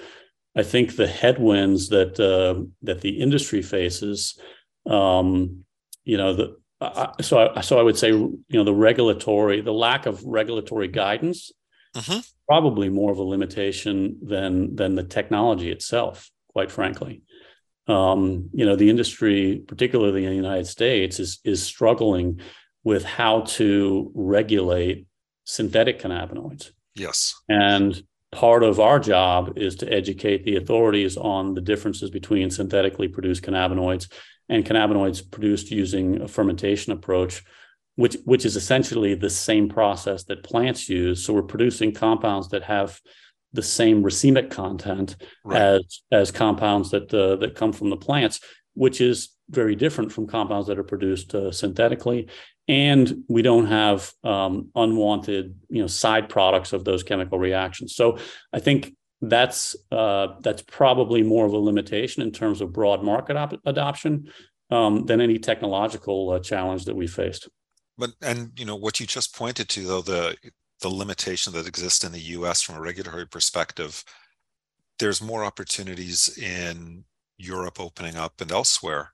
I 0.54 0.62
think 0.62 0.94
the 0.94 1.06
headwinds 1.06 1.88
that 1.88 2.20
uh, 2.20 2.62
that 2.82 3.00
the 3.00 3.20
industry 3.20 3.62
faces, 3.62 4.38
um, 4.86 5.64
you 6.04 6.16
know, 6.16 6.34
the 6.34 6.56
uh, 6.80 7.12
so 7.22 7.52
I, 7.54 7.60
so 7.60 7.78
I 7.78 7.82
would 7.82 7.96
say 7.96 8.08
you 8.08 8.44
know 8.50 8.64
the 8.64 8.74
regulatory 8.74 9.60
the 9.60 9.72
lack 9.72 10.06
of 10.06 10.24
regulatory 10.24 10.88
guidance 10.88 11.52
mm-hmm. 11.94 12.20
probably 12.48 12.88
more 12.88 13.12
of 13.12 13.18
a 13.18 13.22
limitation 13.22 14.18
than 14.22 14.74
than 14.74 14.94
the 14.94 15.04
technology 15.04 15.70
itself. 15.70 16.30
Quite 16.48 16.70
frankly, 16.70 17.22
um, 17.86 18.50
you 18.52 18.66
know, 18.66 18.76
the 18.76 18.90
industry, 18.90 19.62
particularly 19.66 20.24
in 20.24 20.30
the 20.30 20.36
United 20.36 20.66
States, 20.66 21.18
is 21.18 21.40
is 21.44 21.62
struggling 21.62 22.40
with 22.84 23.04
how 23.04 23.42
to 23.42 24.10
regulate 24.14 25.06
synthetic 25.44 26.00
cannabinoids. 26.00 26.70
Yes, 26.94 27.34
and 27.48 28.02
part 28.30 28.62
of 28.62 28.80
our 28.80 28.98
job 28.98 29.52
is 29.56 29.76
to 29.76 29.92
educate 29.92 30.44
the 30.44 30.56
authorities 30.56 31.16
on 31.16 31.54
the 31.54 31.60
differences 31.60 32.10
between 32.10 32.50
synthetically 32.50 33.08
produced 33.08 33.42
cannabinoids 33.42 34.10
and 34.48 34.64
cannabinoids 34.64 35.28
produced 35.30 35.70
using 35.70 36.20
a 36.20 36.28
fermentation 36.28 36.92
approach 36.92 37.42
which 37.96 38.16
which 38.24 38.44
is 38.44 38.56
essentially 38.56 39.14
the 39.14 39.30
same 39.30 39.68
process 39.68 40.24
that 40.24 40.42
plants 40.42 40.88
use. 40.88 41.24
So 41.24 41.34
we're 41.34 41.42
producing 41.42 41.92
compounds 41.92 42.48
that 42.48 42.62
have 42.62 42.98
the 43.52 43.62
same 43.62 44.02
racemic 44.02 44.50
content 44.50 45.16
right. 45.44 45.60
as 45.60 46.02
as 46.10 46.30
compounds 46.30 46.90
that 46.90 47.12
uh, 47.12 47.36
that 47.36 47.54
come 47.54 47.72
from 47.72 47.90
the 47.90 47.96
plants 47.96 48.40
which 48.74 49.02
is 49.02 49.28
very 49.50 49.76
different 49.76 50.10
from 50.10 50.26
compounds 50.26 50.66
that 50.66 50.78
are 50.78 50.84
produced 50.84 51.34
uh, 51.34 51.52
synthetically. 51.52 52.28
And 52.68 53.24
we 53.28 53.42
don't 53.42 53.66
have 53.66 54.10
um, 54.24 54.70
unwanted 54.74 55.54
you 55.68 55.82
know 55.82 55.88
side 55.88 56.30
products 56.30 56.72
of 56.72 56.84
those 56.84 57.02
chemical 57.02 57.38
reactions. 57.38 57.94
So 57.94 58.18
i 58.52 58.58
think 58.58 58.94
that's 59.22 59.76
uh, 59.92 60.34
that's 60.40 60.62
probably 60.62 61.22
more 61.22 61.46
of 61.46 61.52
a 61.52 61.58
limitation 61.58 62.22
in 62.22 62.32
terms 62.32 62.60
of 62.60 62.72
broad 62.72 63.02
market 63.02 63.36
op- 63.36 63.60
adoption 63.64 64.28
um, 64.70 65.06
than 65.06 65.20
any 65.20 65.38
technological 65.38 66.30
uh, 66.30 66.40
challenge 66.40 66.84
that 66.86 66.96
we 66.96 67.06
faced. 67.06 67.48
But 67.96 68.10
and 68.20 68.50
you 68.58 68.64
know 68.64 68.76
what 68.76 68.98
you 68.98 69.06
just 69.06 69.36
pointed 69.36 69.68
to 69.70 69.86
though 69.86 70.02
the 70.02 70.36
the 70.80 70.88
limitation 70.88 71.52
that 71.52 71.68
exists 71.68 72.02
in 72.02 72.12
the 72.12 72.20
us 72.20 72.62
from 72.62 72.74
a 72.74 72.80
regulatory 72.80 73.26
perspective 73.26 74.04
there's 74.98 75.22
more 75.22 75.44
opportunities 75.44 76.36
in 76.38 77.04
europe 77.38 77.80
opening 77.80 78.16
up 78.16 78.40
and 78.40 78.52
elsewhere. 78.52 79.12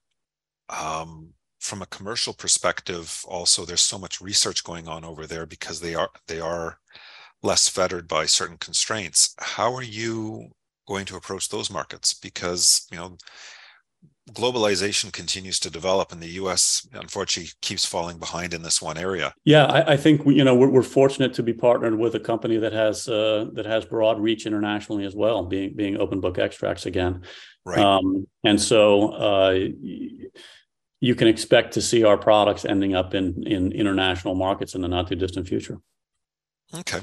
Um, 0.68 1.34
from 1.60 1.82
a 1.82 1.86
commercial 1.86 2.32
perspective 2.32 3.24
also 3.26 3.64
there's 3.64 3.82
so 3.82 3.98
much 3.98 4.20
research 4.20 4.64
going 4.64 4.86
on 4.86 5.04
over 5.04 5.26
there 5.26 5.44
because 5.44 5.80
they 5.80 5.94
are 5.94 6.10
they 6.26 6.40
are 6.40 6.78
less 7.42 7.68
fettered 7.68 8.08
by 8.08 8.26
certain 8.26 8.56
constraints 8.56 9.34
how 9.38 9.72
are 9.72 9.82
you 9.82 10.50
going 10.88 11.04
to 11.04 11.16
approach 11.16 11.50
those 11.50 11.70
markets? 11.70 12.14
Because 12.14 12.88
you 12.90 12.96
know 12.96 13.16
globalization 14.32 15.10
continues 15.10 15.58
to 15.58 15.70
develop 15.70 16.12
and 16.12 16.20
the 16.20 16.28
us 16.28 16.86
unfortunately 16.92 17.50
keeps 17.62 17.86
falling 17.86 18.18
behind 18.18 18.52
in 18.52 18.62
this 18.62 18.82
one 18.82 18.98
area. 18.98 19.32
Yeah 19.44 19.64
i, 19.64 19.92
I 19.92 19.96
think 19.96 20.26
you 20.26 20.44
know 20.44 20.54
we're, 20.54 20.68
we're, 20.68 20.82
fortunate 20.82 21.32
to 21.34 21.42
be 21.42 21.54
partnered 21.54 21.98
with 21.98 22.14
a 22.14 22.20
company 22.20 22.58
that 22.58 22.74
has 22.74 23.08
uh, 23.08 23.46
that 23.54 23.64
has 23.64 23.86
broad 23.86 24.20
reach 24.20 24.44
internationally 24.44 25.06
as 25.06 25.14
well 25.14 25.44
being 25.44 25.74
being 25.74 25.96
open 25.96 26.20
book 26.20 26.38
extracts 26.38 26.86
again. 26.86 27.22
Right. 27.64 27.78
Um, 27.78 28.26
and 28.44 28.60
so 28.60 29.12
uh, 29.12 29.58
you 31.00 31.14
can 31.14 31.28
expect 31.28 31.74
to 31.74 31.82
see 31.82 32.04
our 32.04 32.18
products 32.18 32.64
ending 32.64 32.94
up 32.94 33.14
in 33.14 33.42
in 33.46 33.72
international 33.72 34.34
markets 34.34 34.74
in 34.74 34.82
the 34.82 34.88
not 34.88 35.08
too 35.08 35.16
distant 35.16 35.48
future. 35.48 35.78
Okay. 36.74 37.00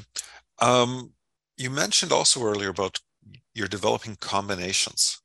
Um, 0.60 1.12
you 1.56 1.70
mentioned 1.70 2.12
also 2.12 2.42
earlier 2.42 2.70
about 2.70 2.98
you're 3.54 3.68
developing 3.68 4.16
combinations 4.16 5.20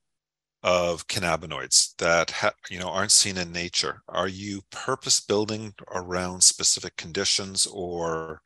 of 0.64 1.08
cannabinoids 1.08 1.96
that 1.98 2.32
ha- 2.32 2.54
you 2.70 2.80
know 2.80 2.90
aren't 2.90 3.12
seen 3.12 3.38
in 3.38 3.52
nature. 3.52 4.02
Are 4.08 4.28
you 4.28 4.62
purpose 4.72 5.20
building 5.20 5.74
around 5.92 6.44
specific 6.44 6.96
conditions 6.98 7.66
or 7.66 8.42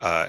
uh, 0.00 0.28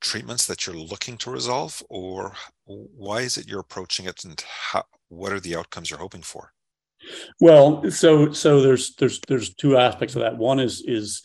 treatments 0.00 0.46
that 0.46 0.66
you're 0.66 0.76
looking 0.76 1.16
to 1.18 1.30
resolve, 1.30 1.82
or 1.88 2.34
why 2.64 3.20
is 3.20 3.36
it 3.36 3.46
you're 3.46 3.60
approaching 3.60 4.06
it, 4.06 4.24
and 4.24 4.42
how, 4.46 4.84
what 5.08 5.32
are 5.32 5.40
the 5.40 5.56
outcomes 5.56 5.90
you're 5.90 5.98
hoping 5.98 6.22
for? 6.22 6.52
Well, 7.40 7.88
so 7.90 8.32
so 8.32 8.60
there's 8.60 8.94
there's 8.96 9.20
there's 9.28 9.54
two 9.54 9.76
aspects 9.76 10.16
of 10.16 10.22
that. 10.22 10.36
One 10.36 10.58
is 10.58 10.82
is 10.86 11.22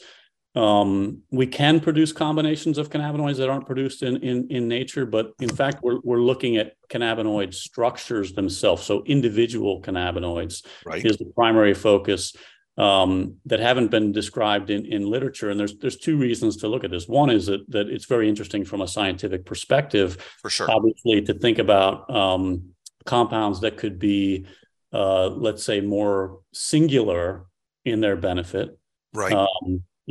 um, 0.55 1.21
we 1.31 1.47
can 1.47 1.79
produce 1.79 2.11
combinations 2.11 2.77
of 2.77 2.89
cannabinoids 2.89 3.37
that 3.37 3.49
aren't 3.49 3.65
produced 3.65 4.03
in, 4.03 4.17
in, 4.17 4.47
in 4.49 4.67
nature, 4.67 5.05
but 5.05 5.33
in 5.39 5.49
fact, 5.49 5.81
we're, 5.81 5.99
we're 6.03 6.21
looking 6.21 6.57
at 6.57 6.73
cannabinoid 6.89 7.53
structures 7.53 8.33
themselves. 8.33 8.83
So 8.83 9.03
individual 9.05 9.81
cannabinoids 9.81 10.65
right. 10.85 11.05
is 11.05 11.17
the 11.17 11.31
primary 11.35 11.73
focus 11.73 12.35
um, 12.77 13.35
that 13.45 13.59
haven't 13.59 13.91
been 13.91 14.11
described 14.11 14.69
in, 14.69 14.85
in 14.85 15.09
literature. 15.09 15.49
And 15.49 15.59
there's 15.59 15.77
there's 15.77 15.97
two 15.97 16.17
reasons 16.17 16.57
to 16.57 16.67
look 16.67 16.83
at 16.83 16.91
this. 16.91 17.07
One 17.07 17.29
is 17.29 17.45
that 17.45 17.69
that 17.69 17.87
it's 17.87 18.05
very 18.05 18.27
interesting 18.27 18.65
from 18.65 18.81
a 18.81 18.87
scientific 18.87 19.45
perspective. 19.45 20.17
For 20.41 20.49
sure. 20.49 20.71
Obviously, 20.71 21.21
to 21.23 21.33
think 21.33 21.59
about 21.59 22.09
um, 22.09 22.69
compounds 23.05 23.59
that 23.61 23.77
could 23.77 23.99
be 23.99 24.45
uh, 24.93 25.27
let's 25.29 25.63
say, 25.63 25.81
more 25.81 26.39
singular 26.53 27.45
in 27.85 28.01
their 28.01 28.15
benefit. 28.15 28.77
Right. 29.13 29.33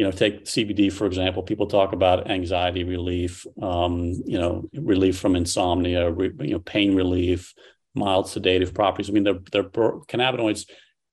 You 0.00 0.07
know, 0.07 0.12
take 0.12 0.47
CBD 0.47 0.90
for 0.90 1.07
example. 1.07 1.42
People 1.42 1.66
talk 1.66 1.92
about 1.92 2.30
anxiety 2.30 2.85
relief, 2.85 3.47
um, 3.61 4.14
you 4.25 4.38
know, 4.38 4.66
relief 4.73 5.19
from 5.19 5.37
insomnia, 5.37 6.11
re, 6.11 6.30
you 6.40 6.52
know, 6.52 6.59
pain 6.59 6.95
relief, 6.95 7.52
mild 7.95 8.26
sedative 8.26 8.73
properties. 8.73 9.11
I 9.11 9.12
mean, 9.12 9.25
they're, 9.25 9.42
they're 9.52 9.64
cannabinoids 9.64 10.64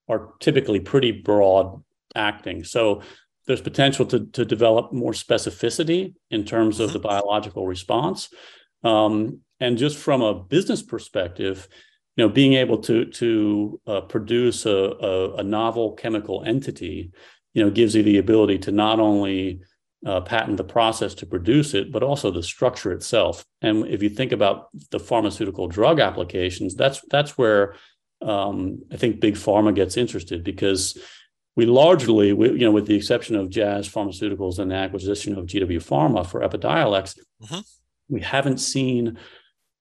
are 0.08 0.30
typically 0.40 0.80
pretty 0.80 1.12
broad 1.12 1.84
acting. 2.16 2.64
So 2.64 3.02
there's 3.46 3.60
potential 3.60 4.06
to 4.06 4.26
to 4.28 4.46
develop 4.46 4.94
more 4.94 5.12
specificity 5.12 6.14
in 6.32 6.46
terms 6.46 6.80
of 6.80 6.90
mm-hmm. 6.90 6.94
the 6.94 7.00
biological 7.00 7.68
response. 7.68 8.30
Um, 8.86 9.42
and 9.60 9.78
just 9.78 9.98
from 9.98 10.22
a 10.22 10.34
business 10.34 10.82
perspective, 10.82 11.68
you 12.16 12.26
know, 12.26 12.30
being 12.34 12.54
able 12.54 12.78
to 12.84 13.06
to 13.06 13.82
uh, 13.86 14.02
produce 14.02 14.66
a, 14.66 14.78
a, 15.10 15.36
a, 15.36 15.44
novel 15.44 15.94
chemical 15.94 16.44
entity, 16.46 17.12
you 17.58 17.64
know, 17.64 17.72
gives 17.72 17.96
you 17.96 18.04
the 18.04 18.20
ability 18.20 18.60
to 18.60 18.72
not 18.72 19.00
only 19.00 19.62
uh, 20.06 20.22
patent 20.22 20.58
the 20.58 20.64
process 20.64 21.16
to 21.16 21.26
produce 21.26 21.74
it, 21.74 21.92
but 21.92 22.04
also 22.04 22.30
the 22.30 22.44
structure 22.44 22.92
itself. 22.92 23.44
And 23.64 23.88
if 23.88 24.04
you 24.04 24.10
think 24.10 24.32
about 24.32 24.68
the 24.92 25.00
pharmaceutical 25.00 25.68
drug 25.68 26.00
applications, 26.00 26.76
that's 26.76 27.02
that's 27.10 27.36
where 27.36 27.74
um, 28.22 28.84
I 28.92 28.98
think 28.98 29.22
big 29.22 29.34
pharma 29.34 29.74
gets 29.74 29.98
interested 29.98 30.44
because 30.44 31.00
we 31.56 31.66
largely, 31.66 32.32
we, 32.32 32.52
you 32.52 32.60
know, 32.60 32.72
with 32.72 32.86
the 32.86 32.96
exception 32.96 33.36
of 33.36 33.50
Jazz 33.50 33.90
Pharmaceuticals 33.90 34.60
and 34.60 34.70
the 34.70 34.76
acquisition 34.76 35.36
of 35.36 35.48
GW 35.48 35.84
Pharma 35.84 36.28
for 36.28 36.42
Epidiolex, 36.42 37.18
mm-hmm. 37.42 37.62
we 38.08 38.22
haven't 38.22 38.60
seen 38.60 39.18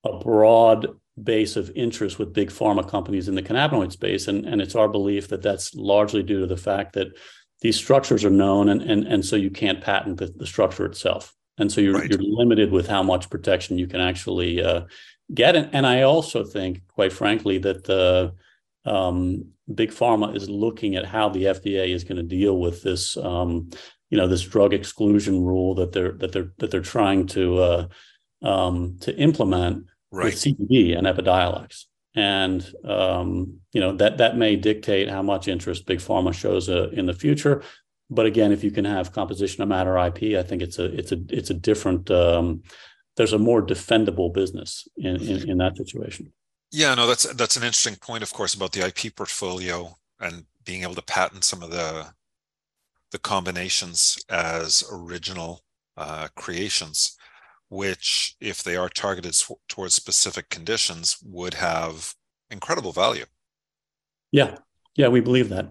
a 0.02 0.18
broad 0.18 0.86
base 1.22 1.56
of 1.56 1.70
interest 1.74 2.18
with 2.18 2.32
big 2.32 2.50
pharma 2.50 2.88
companies 2.88 3.28
in 3.28 3.34
the 3.34 3.42
cannabinoid 3.42 3.92
space. 3.92 4.28
And, 4.28 4.46
and 4.46 4.60
it's 4.60 4.74
our 4.74 4.88
belief 4.88 5.28
that 5.28 5.42
that's 5.42 5.74
largely 5.74 6.22
due 6.22 6.40
to 6.40 6.46
the 6.46 6.56
fact 6.56 6.94
that 6.94 7.08
these 7.60 7.76
structures 7.76 8.24
are 8.24 8.30
known 8.30 8.68
and, 8.68 8.82
and, 8.82 9.06
and 9.06 9.24
so 9.24 9.36
you 9.36 9.50
can't 9.50 9.80
patent 9.80 10.18
the, 10.18 10.26
the 10.26 10.46
structure 10.46 10.84
itself. 10.84 11.34
And 11.58 11.72
so 11.72 11.80
you're, 11.80 11.94
right. 11.94 12.10
you're 12.10 12.20
limited 12.20 12.70
with 12.70 12.86
how 12.86 13.02
much 13.02 13.30
protection 13.30 13.78
you 13.78 13.86
can 13.86 14.00
actually 14.00 14.62
uh, 14.62 14.82
get. 15.32 15.56
And, 15.56 15.70
and 15.74 15.86
I 15.86 16.02
also 16.02 16.44
think, 16.44 16.82
quite 16.88 17.12
frankly, 17.12 17.58
that 17.58 17.84
the 17.84 18.34
um, 18.84 19.46
big 19.74 19.90
pharma 19.90 20.36
is 20.36 20.50
looking 20.50 20.96
at 20.96 21.06
how 21.06 21.28
the 21.28 21.44
FDA 21.44 21.88
is 21.88 22.04
going 22.04 22.16
to 22.16 22.22
deal 22.22 22.58
with 22.58 22.82
this, 22.82 23.16
um, 23.16 23.70
you 24.10 24.18
know, 24.18 24.28
this 24.28 24.42
drug 24.42 24.74
exclusion 24.74 25.42
rule 25.42 25.74
that 25.76 25.92
they're 25.92 26.12
that 26.12 26.32
they're 26.32 26.52
that 26.58 26.70
they're 26.70 26.80
trying 26.80 27.26
to 27.28 27.58
uh, 27.58 27.88
um, 28.42 28.98
to 29.00 29.16
implement 29.16 29.86
right. 30.12 30.26
with 30.26 30.34
CBD 30.34 30.96
and 30.96 31.06
Epidiolex. 31.06 31.86
And 32.16 32.66
um, 32.84 33.60
you 33.72 33.80
know 33.80 33.94
that 33.96 34.18
that 34.18 34.36
may 34.36 34.56
dictate 34.56 35.10
how 35.10 35.22
much 35.22 35.48
interest 35.48 35.86
big 35.86 35.98
pharma 35.98 36.32
shows 36.32 36.68
uh, 36.68 36.88
in 36.92 37.06
the 37.06 37.12
future. 37.12 37.62
But 38.08 38.26
again, 38.26 38.52
if 38.52 38.64
you 38.64 38.70
can 38.70 38.84
have 38.84 39.12
composition 39.12 39.62
of 39.62 39.68
matter 39.68 39.98
IP, 39.98 40.38
I 40.38 40.42
think 40.42 40.62
it's 40.62 40.78
a 40.78 40.86
it's 40.86 41.12
a 41.12 41.18
it's 41.28 41.50
a 41.50 41.54
different. 41.54 42.10
Um, 42.10 42.62
there's 43.16 43.32
a 43.32 43.38
more 43.38 43.64
defendable 43.64 44.32
business 44.32 44.86
in, 44.98 45.16
in, 45.16 45.50
in 45.50 45.58
that 45.58 45.74
situation. 45.74 46.32
Yeah, 46.70 46.94
no, 46.94 47.06
that's 47.06 47.24
that's 47.34 47.56
an 47.56 47.62
interesting 47.62 47.96
point, 47.96 48.22
of 48.22 48.32
course, 48.32 48.54
about 48.54 48.72
the 48.72 48.86
IP 48.86 49.14
portfolio 49.14 49.96
and 50.20 50.44
being 50.64 50.82
able 50.82 50.94
to 50.94 51.02
patent 51.02 51.44
some 51.44 51.62
of 51.62 51.70
the 51.70 52.08
the 53.12 53.18
combinations 53.18 54.18
as 54.28 54.84
original 54.90 55.62
uh, 55.96 56.28
creations 56.36 57.16
which, 57.68 58.36
if 58.40 58.62
they 58.62 58.76
are 58.76 58.88
targeted 58.88 59.36
towards 59.68 59.94
specific 59.94 60.50
conditions, 60.50 61.18
would 61.24 61.54
have 61.54 62.14
incredible 62.50 62.92
value. 62.92 63.26
Yeah, 64.32 64.56
yeah, 64.94 65.08
we 65.08 65.20
believe 65.20 65.48
that. 65.50 65.68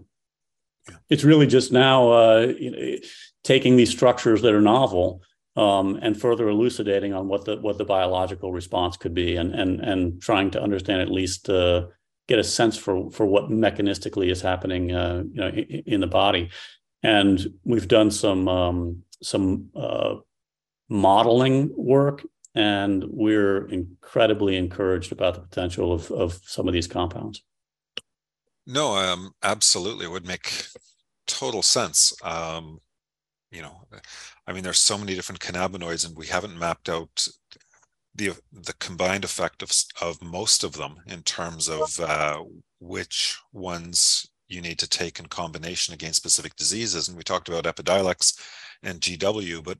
Yeah. 0.89 0.97
It's 1.09 1.23
really 1.23 1.47
just 1.47 1.71
now 1.71 2.11
uh, 2.11 2.53
you 2.59 2.71
know, 2.71 2.97
taking 3.43 3.75
these 3.75 3.89
structures 3.89 4.41
that 4.41 4.53
are 4.53 4.61
novel 4.61 5.21
um, 5.55 5.99
and 6.01 6.19
further 6.19 6.49
elucidating 6.49 7.13
on 7.13 7.27
what 7.27 7.45
the 7.45 7.57
what 7.57 7.77
the 7.77 7.85
biological 7.85 8.51
response 8.51 8.97
could 8.97 9.13
be, 9.13 9.35
and 9.37 9.53
and 9.53 9.79
and 9.79 10.21
trying 10.21 10.51
to 10.51 10.61
understand 10.61 11.01
at 11.01 11.11
least 11.11 11.49
uh, 11.49 11.87
get 12.27 12.39
a 12.39 12.43
sense 12.43 12.77
for 12.77 13.09
for 13.11 13.25
what 13.25 13.49
mechanistically 13.49 14.29
is 14.29 14.41
happening, 14.41 14.91
uh, 14.91 15.23
you 15.31 15.41
know, 15.41 15.47
in, 15.47 15.83
in, 15.85 16.01
the 16.01 16.07
body. 16.07 16.49
And 17.03 17.53
we've 17.63 17.87
done 17.87 18.11
some 18.11 18.47
um, 18.47 19.03
some 19.23 19.69
uh, 19.75 20.15
modeling 20.89 21.71
work, 21.75 22.25
and 22.53 23.03
we're 23.09 23.67
incredibly 23.67 24.55
encouraged 24.55 25.11
about 25.11 25.35
the 25.35 25.41
potential 25.41 25.91
of, 25.91 26.11
of 26.11 26.39
some 26.43 26.67
of 26.67 26.73
these 26.73 26.87
compounds. 26.87 27.43
No, 28.67 28.95
um, 28.95 29.31
absolutely, 29.43 30.05
it 30.05 30.11
would 30.11 30.27
make 30.27 30.67
total 31.27 31.61
sense. 31.61 32.13
Um, 32.23 32.79
you 33.51 33.61
know, 33.61 33.87
I 34.47 34.53
mean, 34.53 34.63
there's 34.63 34.79
so 34.79 34.97
many 34.97 35.15
different 35.15 35.41
cannabinoids, 35.41 36.05
and 36.05 36.17
we 36.17 36.27
haven't 36.27 36.57
mapped 36.57 36.89
out 36.89 37.27
the 38.15 38.31
the 38.51 38.73
combined 38.79 39.23
effect 39.23 39.61
of 39.61 39.71
of 40.01 40.23
most 40.23 40.63
of 40.63 40.73
them 40.73 40.95
in 41.07 41.21
terms 41.23 41.69
of 41.69 41.99
uh, 41.99 42.43
which 42.79 43.37
ones 43.51 44.27
you 44.47 44.61
need 44.61 44.79
to 44.79 44.87
take 44.87 45.19
in 45.19 45.25
combination 45.25 45.93
against 45.93 46.17
specific 46.17 46.55
diseases. 46.55 47.07
And 47.07 47.17
we 47.17 47.23
talked 47.23 47.49
about 47.49 47.63
Epidiolex 47.65 48.39
and 48.83 49.01
GW, 49.01 49.63
but 49.63 49.79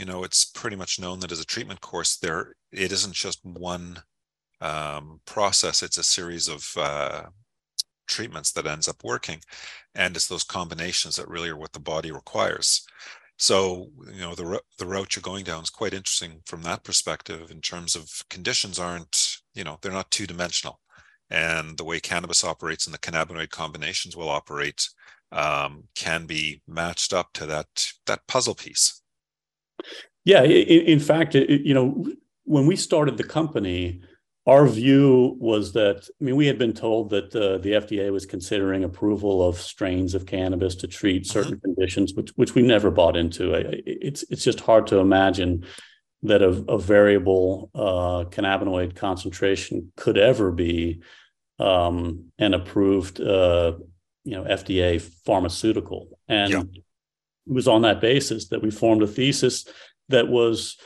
you 0.00 0.06
know, 0.06 0.24
it's 0.24 0.46
pretty 0.46 0.76
much 0.76 0.98
known 0.98 1.20
that 1.20 1.30
as 1.30 1.40
a 1.40 1.44
treatment 1.44 1.82
course, 1.82 2.16
there 2.16 2.54
it 2.72 2.90
isn't 2.90 3.12
just 3.12 3.44
one 3.44 4.02
um, 4.62 5.20
process; 5.26 5.82
it's 5.82 5.98
a 5.98 6.02
series 6.02 6.48
of 6.48 6.72
uh, 6.78 7.24
treatments 8.08 8.50
that 8.52 8.66
ends 8.66 8.88
up 8.88 9.04
working, 9.04 9.40
and 9.94 10.16
it's 10.16 10.26
those 10.26 10.42
combinations 10.42 11.16
that 11.16 11.28
really 11.28 11.50
are 11.50 11.56
what 11.56 11.74
the 11.74 11.80
body 11.80 12.10
requires. 12.12 12.86
So, 13.36 13.90
you 14.10 14.22
know, 14.22 14.34
the 14.34 14.62
the 14.78 14.86
route 14.86 15.16
you're 15.16 15.22
going 15.22 15.44
down 15.44 15.64
is 15.64 15.70
quite 15.70 15.92
interesting 15.92 16.40
from 16.46 16.62
that 16.62 16.82
perspective. 16.82 17.50
In 17.50 17.60
terms 17.60 17.94
of 17.94 18.24
conditions, 18.30 18.78
aren't 18.78 19.36
you 19.54 19.64
know 19.64 19.78
they're 19.82 19.92
not 19.92 20.10
two 20.10 20.26
dimensional, 20.26 20.80
and 21.28 21.76
the 21.76 21.84
way 21.84 22.00
cannabis 22.00 22.42
operates 22.42 22.86
and 22.86 22.94
the 22.94 22.98
cannabinoid 22.98 23.50
combinations 23.50 24.16
will 24.16 24.30
operate 24.30 24.88
um, 25.30 25.84
can 25.94 26.24
be 26.24 26.62
matched 26.66 27.12
up 27.12 27.34
to 27.34 27.44
that 27.46 27.92
that 28.06 28.26
puzzle 28.26 28.54
piece 28.54 28.99
yeah, 30.24 30.42
in, 30.42 30.82
in 30.86 31.00
fact, 31.00 31.34
it, 31.34 31.62
you 31.62 31.74
know, 31.74 32.06
when 32.44 32.66
we 32.66 32.76
started 32.76 33.16
the 33.16 33.24
company, 33.24 34.00
our 34.46 34.66
view 34.66 35.36
was 35.38 35.72
that 35.74 36.08
I 36.20 36.24
mean, 36.24 36.36
we 36.36 36.46
had 36.46 36.58
been 36.58 36.72
told 36.72 37.10
that 37.10 37.34
uh, 37.36 37.58
the 37.58 37.72
FDA 37.72 38.10
was 38.10 38.26
considering 38.26 38.84
approval 38.84 39.46
of 39.46 39.60
strains 39.60 40.14
of 40.14 40.26
cannabis 40.26 40.74
to 40.76 40.88
treat 40.88 41.22
mm-hmm. 41.22 41.32
certain 41.32 41.52
mm-hmm. 41.56 41.72
conditions, 41.72 42.14
which 42.14 42.30
which 42.36 42.54
we 42.54 42.62
never 42.62 42.90
bought 42.90 43.16
into. 43.16 43.52
It's 43.86 44.24
it's 44.30 44.44
just 44.44 44.60
hard 44.60 44.86
to 44.88 44.98
imagine 44.98 45.64
that 46.22 46.42
a, 46.42 46.48
a 46.48 46.78
variable 46.78 47.70
uh, 47.74 48.24
cannabinoid 48.30 48.94
concentration 48.94 49.92
could 49.96 50.18
ever 50.18 50.50
be 50.50 51.02
um, 51.58 52.30
an 52.38 52.54
approved, 52.54 53.20
uh, 53.20 53.72
you 54.24 54.32
know, 54.32 54.44
FDA 54.44 55.00
pharmaceutical. 55.00 56.18
And 56.28 56.50
yeah. 56.50 56.62
It 57.50 57.52
was 57.52 57.68
on 57.68 57.82
that 57.82 58.00
basis 58.00 58.48
that 58.48 58.62
we 58.62 58.70
formed 58.70 59.02
a 59.02 59.06
thesis 59.06 59.66
that 60.08 60.28
was 60.28 60.76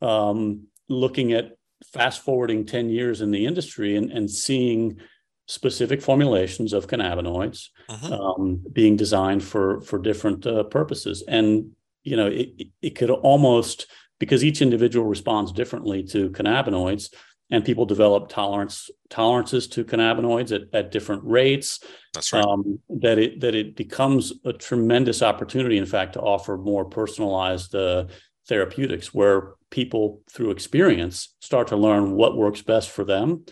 um, 0.00 0.66
looking 0.88 1.32
at 1.34 1.56
fast 1.92 2.22
forwarding 2.22 2.64
10 2.64 2.88
years 2.88 3.20
in 3.20 3.30
the 3.30 3.44
industry 3.44 3.96
and, 3.96 4.10
and 4.10 4.30
seeing 4.30 4.98
specific 5.46 6.00
formulations 6.00 6.72
of 6.72 6.86
cannabinoids 6.86 7.66
uh-huh. 7.88 8.14
um, 8.14 8.62
being 8.72 8.96
designed 8.96 9.42
for 9.42 9.80
for 9.80 9.98
different 9.98 10.46
uh, 10.46 10.62
purposes 10.64 11.24
and 11.26 11.70
you 12.04 12.16
know 12.16 12.28
it, 12.28 12.50
it 12.80 12.90
could 12.90 13.10
almost 13.10 13.88
because 14.20 14.44
each 14.44 14.62
individual 14.62 15.06
responds 15.06 15.50
differently 15.50 16.04
to 16.04 16.30
cannabinoids 16.30 17.12
and 17.50 17.64
people 17.64 17.84
develop 17.84 18.28
tolerance 18.28 18.90
tolerances 19.08 19.66
to 19.66 19.84
cannabinoids 19.84 20.52
at, 20.52 20.62
at 20.72 20.90
different 20.90 21.22
rates. 21.24 21.80
That's 22.14 22.32
right. 22.32 22.44
Um, 22.44 22.78
that 23.00 23.18
it 23.18 23.40
that 23.40 23.54
it 23.54 23.76
becomes 23.76 24.32
a 24.44 24.52
tremendous 24.52 25.22
opportunity 25.22 25.76
in 25.76 25.86
fact 25.86 26.14
to 26.14 26.20
offer 26.20 26.56
more 26.56 26.84
personalized 26.84 27.74
uh, 27.74 28.06
therapeutics 28.48 29.12
where 29.12 29.54
people 29.70 30.22
through 30.30 30.50
experience 30.50 31.34
start 31.40 31.68
to 31.68 31.76
learn 31.76 32.12
what 32.12 32.36
works 32.36 32.62
best 32.62 32.90
for 32.90 33.04
them. 33.04 33.44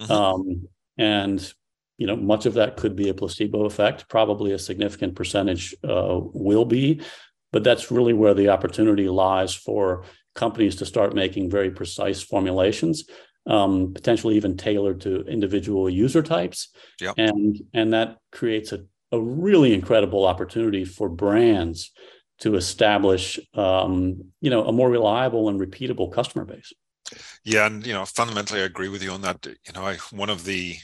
Mm-hmm. 0.00 0.12
um, 0.12 0.68
and 0.98 1.52
you 1.98 2.08
know 2.08 2.16
much 2.16 2.46
of 2.46 2.54
that 2.54 2.76
could 2.76 2.96
be 2.96 3.08
a 3.08 3.14
placebo 3.14 3.64
effect. 3.64 4.08
Probably 4.08 4.52
a 4.52 4.58
significant 4.58 5.14
percentage 5.14 5.74
uh, 5.84 6.18
will 6.20 6.64
be. 6.64 7.00
But 7.52 7.62
that's 7.62 7.92
really 7.92 8.14
where 8.14 8.34
the 8.34 8.48
opportunity 8.48 9.08
lies 9.08 9.54
for 9.54 10.04
companies 10.34 10.74
to 10.76 10.86
start 10.86 11.14
making 11.14 11.48
very 11.48 11.70
precise 11.70 12.20
formulations 12.20 13.04
um, 13.46 13.92
potentially 13.94 14.36
even 14.36 14.56
tailored 14.56 15.00
to 15.02 15.22
individual 15.22 15.88
user 15.88 16.22
types. 16.22 16.68
Yep. 17.00 17.14
and 17.18 17.60
and 17.72 17.92
that 17.92 18.18
creates 18.32 18.72
a, 18.72 18.84
a 19.12 19.20
really 19.20 19.74
incredible 19.74 20.24
opportunity 20.24 20.84
for 20.84 21.08
brands 21.08 21.90
to 22.40 22.56
establish 22.56 23.38
um, 23.54 24.24
you 24.40 24.50
know 24.50 24.66
a 24.66 24.72
more 24.72 24.90
reliable 24.90 25.48
and 25.48 25.60
repeatable 25.60 26.12
customer 26.12 26.44
base. 26.44 26.72
Yeah 27.44 27.66
and 27.66 27.86
you 27.86 27.92
know 27.92 28.04
fundamentally 28.04 28.60
i 28.60 28.64
agree 28.64 28.88
with 28.88 29.02
you 29.02 29.10
on 29.10 29.20
that. 29.22 29.46
You 29.46 29.72
know 29.74 29.84
i 29.84 29.96
one 30.10 30.30
of 30.30 30.44
the 30.44 30.76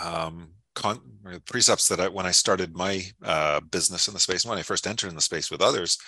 um, 0.00 0.50
con- 0.74 1.00
precepts 1.44 1.88
that 1.88 2.00
I, 2.00 2.08
when 2.08 2.26
i 2.26 2.30
started 2.30 2.74
my 2.74 3.02
uh, 3.24 3.60
business 3.60 4.08
in 4.08 4.14
the 4.14 4.20
space 4.20 4.46
when 4.46 4.58
i 4.58 4.62
first 4.62 4.86
entered 4.86 5.08
in 5.08 5.16
the 5.16 5.20
space 5.20 5.50
with 5.50 5.60
others 5.60 5.98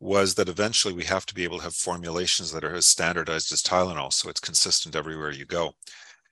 was 0.00 0.34
that 0.34 0.48
eventually 0.48 0.94
we 0.94 1.04
have 1.04 1.26
to 1.26 1.34
be 1.34 1.44
able 1.44 1.58
to 1.58 1.64
have 1.64 1.74
formulations 1.74 2.50
that 2.50 2.64
are 2.64 2.74
as 2.74 2.86
standardized 2.86 3.52
as 3.52 3.62
tylenol 3.62 4.12
so 4.12 4.28
it's 4.28 4.40
consistent 4.40 4.96
everywhere 4.96 5.30
you 5.30 5.44
go 5.44 5.72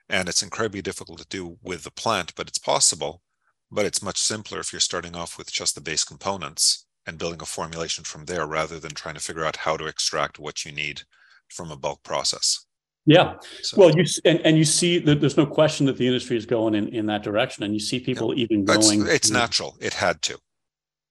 and 0.08 0.28
it's 0.28 0.42
incredibly 0.42 0.80
difficult 0.80 1.18
to 1.18 1.26
do 1.28 1.58
with 1.62 1.84
the 1.84 1.90
plant 1.90 2.34
but 2.34 2.48
it's 2.48 2.58
possible 2.58 3.22
but 3.70 3.84
it's 3.84 4.02
much 4.02 4.18
simpler 4.18 4.58
if 4.58 4.72
you're 4.72 4.80
starting 4.80 5.14
off 5.14 5.36
with 5.36 5.52
just 5.52 5.74
the 5.74 5.80
base 5.80 6.04
components 6.04 6.86
and 7.06 7.18
building 7.18 7.40
a 7.40 7.46
formulation 7.46 8.04
from 8.04 8.26
there 8.26 8.46
rather 8.46 8.78
than 8.78 8.92
trying 8.92 9.14
to 9.14 9.20
figure 9.20 9.44
out 9.44 9.56
how 9.56 9.76
to 9.76 9.86
extract 9.86 10.38
what 10.38 10.64
you 10.64 10.72
need 10.72 11.02
from 11.48 11.70
a 11.70 11.76
bulk 11.76 12.02
process. 12.02 12.66
Yeah. 13.06 13.34
So, 13.62 13.78
well, 13.78 13.96
you 13.96 14.04
and, 14.26 14.40
and 14.40 14.58
you 14.58 14.66
see 14.66 14.98
that 14.98 15.20
there's 15.20 15.38
no 15.38 15.46
question 15.46 15.86
that 15.86 15.96
the 15.96 16.06
industry 16.06 16.36
is 16.36 16.44
going 16.44 16.74
in, 16.74 16.88
in 16.88 17.06
that 17.06 17.22
direction, 17.22 17.64
and 17.64 17.72
you 17.72 17.80
see 17.80 17.98
people 17.98 18.34
yeah, 18.34 18.44
even 18.44 18.66
going. 18.66 19.00
It's, 19.02 19.10
it's 19.10 19.30
natural. 19.30 19.76
It 19.80 19.94
had 19.94 20.20
to, 20.22 20.38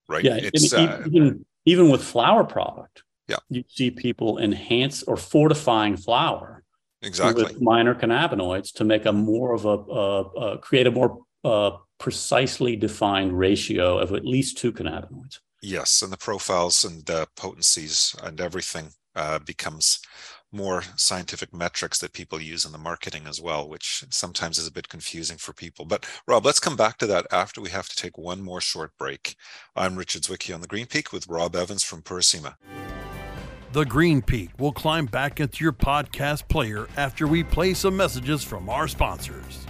right? 0.07 0.23
Yeah. 0.23 0.37
It's, 0.39 0.71
uh, 0.71 1.03
even 1.11 1.43
even 1.67 1.89
with 1.89 2.01
flour 2.01 2.45
product. 2.45 3.03
Yeah. 3.27 3.37
You 3.49 3.63
see 3.67 3.91
people 3.91 4.39
enhance 4.39 5.03
or 5.03 5.17
fortifying 5.17 5.97
flour. 5.97 6.63
Exactly. 7.01 7.43
With 7.43 7.61
minor 7.61 7.93
cannabinoids 7.93 8.73
to 8.75 8.83
make 8.85 9.05
a 9.05 9.11
more 9.11 9.53
of 9.53 9.65
a 9.65 9.77
uh, 10.01 10.21
uh, 10.43 10.57
create 10.57 10.87
a 10.87 10.91
more 10.91 11.19
uh, 11.43 11.71
precisely 11.99 12.75
defined 12.75 13.37
ratio 13.37 13.99
of 13.99 14.13
at 14.13 14.25
least 14.25 14.57
two 14.57 14.71
cannabinoids. 14.71 15.39
Yes, 15.61 16.01
and 16.01 16.11
the 16.11 16.17
profiles 16.17 16.85
and 16.85 17.05
the 17.05 17.27
potencies 17.35 18.15
and 18.23 18.39
everything 18.39 18.87
uh, 19.15 19.39
becomes 19.39 19.99
more 20.51 20.83
scientific 20.95 21.53
metrics 21.53 21.99
that 21.99 22.13
people 22.13 22.41
use 22.41 22.65
in 22.65 22.71
the 22.71 22.77
marketing 22.77 23.23
as 23.27 23.41
well, 23.41 23.67
which 23.67 24.03
sometimes 24.09 24.57
is 24.57 24.67
a 24.67 24.71
bit 24.71 24.87
confusing 24.87 25.37
for 25.37 25.53
people. 25.53 25.85
But 25.85 26.05
Rob, 26.27 26.45
let's 26.45 26.59
come 26.59 26.75
back 26.75 26.97
to 26.99 27.07
that 27.07 27.27
after 27.31 27.61
we 27.61 27.69
have 27.69 27.89
to 27.89 27.95
take 27.95 28.17
one 28.17 28.41
more 28.41 28.61
short 28.61 28.91
break. 28.97 29.35
I'm 29.75 29.95
Richard 29.95 30.23
Zwicky 30.23 30.53
on 30.53 30.61
the 30.61 30.67
Green 30.67 30.85
Peak 30.85 31.11
with 31.11 31.27
Rob 31.27 31.55
Evans 31.55 31.83
from 31.83 32.01
Purissima. 32.01 32.55
The 33.73 33.85
Green 33.85 34.21
Peak 34.21 34.51
will 34.57 34.71
climb 34.71 35.05
back 35.05 35.39
into 35.39 35.63
your 35.63 35.73
podcast 35.73 36.47
player 36.47 36.87
after 36.95 37.27
we 37.27 37.43
play 37.43 37.73
some 37.73 37.97
messages 37.97 38.43
from 38.43 38.69
our 38.69 38.87
sponsors. 38.87 39.65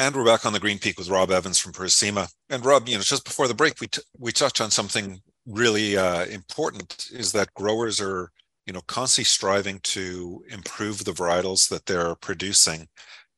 And 0.00 0.14
we're 0.14 0.24
back 0.24 0.46
on 0.46 0.52
the 0.52 0.60
Green 0.60 0.78
Peak 0.78 0.98
with 0.98 1.08
Rob 1.08 1.30
Evans 1.30 1.58
from 1.58 1.72
Purissima. 1.72 2.28
And 2.50 2.64
Rob, 2.64 2.88
you 2.88 2.96
know, 2.96 3.02
just 3.02 3.24
before 3.24 3.48
the 3.48 3.54
break, 3.54 3.80
we 3.80 3.88
t- 3.88 4.02
we 4.18 4.30
touched 4.30 4.60
on 4.60 4.70
something 4.70 5.20
really 5.48 5.96
uh, 5.96 6.26
important: 6.26 7.08
is 7.12 7.32
that 7.32 7.54
growers 7.54 8.00
are, 8.00 8.30
you 8.66 8.72
know, 8.72 8.82
constantly 8.82 9.24
striving 9.24 9.80
to 9.80 10.44
improve 10.48 11.04
the 11.04 11.12
varietals 11.12 11.68
that 11.68 11.86
they're 11.86 12.14
producing 12.16 12.88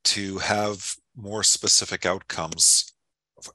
to 0.04 0.38
have 0.38 0.94
more 1.16 1.42
specific 1.42 2.06
outcomes 2.06 2.92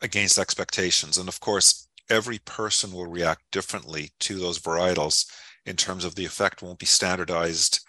against 0.02 0.38
expectations. 0.40 1.18
And 1.18 1.28
of 1.28 1.40
course, 1.40 1.88
every 2.10 2.40
person 2.40 2.92
will 2.92 3.08
react 3.08 3.44
differently 3.52 4.12
to 4.22 4.40
those 4.40 4.60
varietals 4.60 5.26
in 5.66 5.76
terms 5.76 6.06
of 6.06 6.16
the 6.16 6.26
effect 6.26 6.62
won't 6.62 6.80
be 6.80 6.86
standardized 6.86 7.80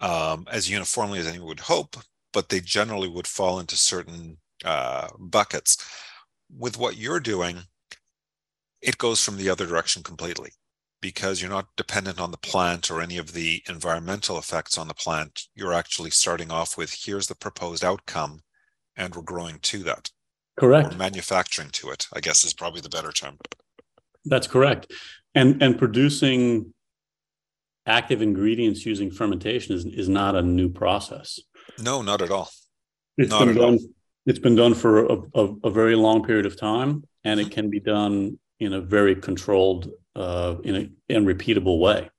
um, 0.00 0.46
as 0.50 0.68
uniformly 0.68 1.18
as 1.20 1.26
anyone 1.26 1.48
would 1.48 1.60
hope, 1.60 1.96
but 2.32 2.48
they 2.48 2.60
generally 2.60 3.08
would 3.08 3.26
fall 3.26 3.60
into 3.60 3.76
certain 3.76 4.36
uh, 4.64 5.08
buckets. 5.18 5.76
With 6.58 6.76
what 6.78 6.96
you're 6.96 7.20
doing, 7.20 7.58
it 8.82 8.98
goes 8.98 9.22
from 9.22 9.36
the 9.36 9.48
other 9.48 9.66
direction 9.66 10.02
completely 10.02 10.50
because 11.00 11.40
you're 11.42 11.50
not 11.50 11.76
dependent 11.76 12.20
on 12.20 12.30
the 12.30 12.38
plant 12.38 12.90
or 12.90 13.00
any 13.00 13.18
of 13.18 13.32
the 13.32 13.62
environmental 13.68 14.38
effects 14.38 14.78
on 14.78 14.88
the 14.88 14.94
plant. 14.94 15.42
You're 15.54 15.74
actually 15.74 16.10
starting 16.10 16.50
off 16.50 16.78
with 16.78 16.96
here's 17.04 17.26
the 17.26 17.34
proposed 17.34 17.84
outcome, 17.84 18.40
and 18.96 19.14
we're 19.14 19.22
growing 19.22 19.58
to 19.58 19.78
that. 19.82 20.10
Correct. 20.58 20.94
Or 20.94 20.96
manufacturing 20.96 21.70
to 21.70 21.90
it, 21.90 22.06
I 22.12 22.20
guess 22.20 22.44
is 22.44 22.54
probably 22.54 22.80
the 22.80 22.88
better 22.88 23.10
term. 23.10 23.38
That's 24.24 24.46
correct. 24.46 24.92
And 25.34 25.62
and 25.62 25.78
producing 25.78 26.72
active 27.86 28.22
ingredients 28.22 28.86
using 28.86 29.10
fermentation 29.10 29.74
is, 29.74 29.84
is 29.84 30.08
not 30.08 30.36
a 30.36 30.42
new 30.42 30.68
process. 30.68 31.40
No, 31.78 32.02
not 32.02 32.22
at 32.22 32.30
all. 32.30 32.50
It's 33.18 33.30
not 33.30 33.46
been 33.46 33.56
done 33.56 33.74
all. 33.74 33.78
It's 34.24 34.38
been 34.38 34.54
done 34.54 34.74
for 34.74 35.04
a, 35.06 35.16
a, 35.34 35.54
a 35.64 35.70
very 35.70 35.96
long 35.96 36.22
period 36.22 36.46
of 36.46 36.56
time, 36.56 37.02
and 37.24 37.40
mm-hmm. 37.40 37.48
it 37.48 37.52
can 37.52 37.70
be 37.70 37.80
done 37.80 38.38
in 38.64 38.72
a 38.72 38.80
very 38.80 39.14
controlled, 39.14 39.90
uh, 40.16 40.56
in 40.64 40.76
a 40.76 41.14
and 41.14 41.26
repeatable 41.26 41.78
way. 41.78 42.10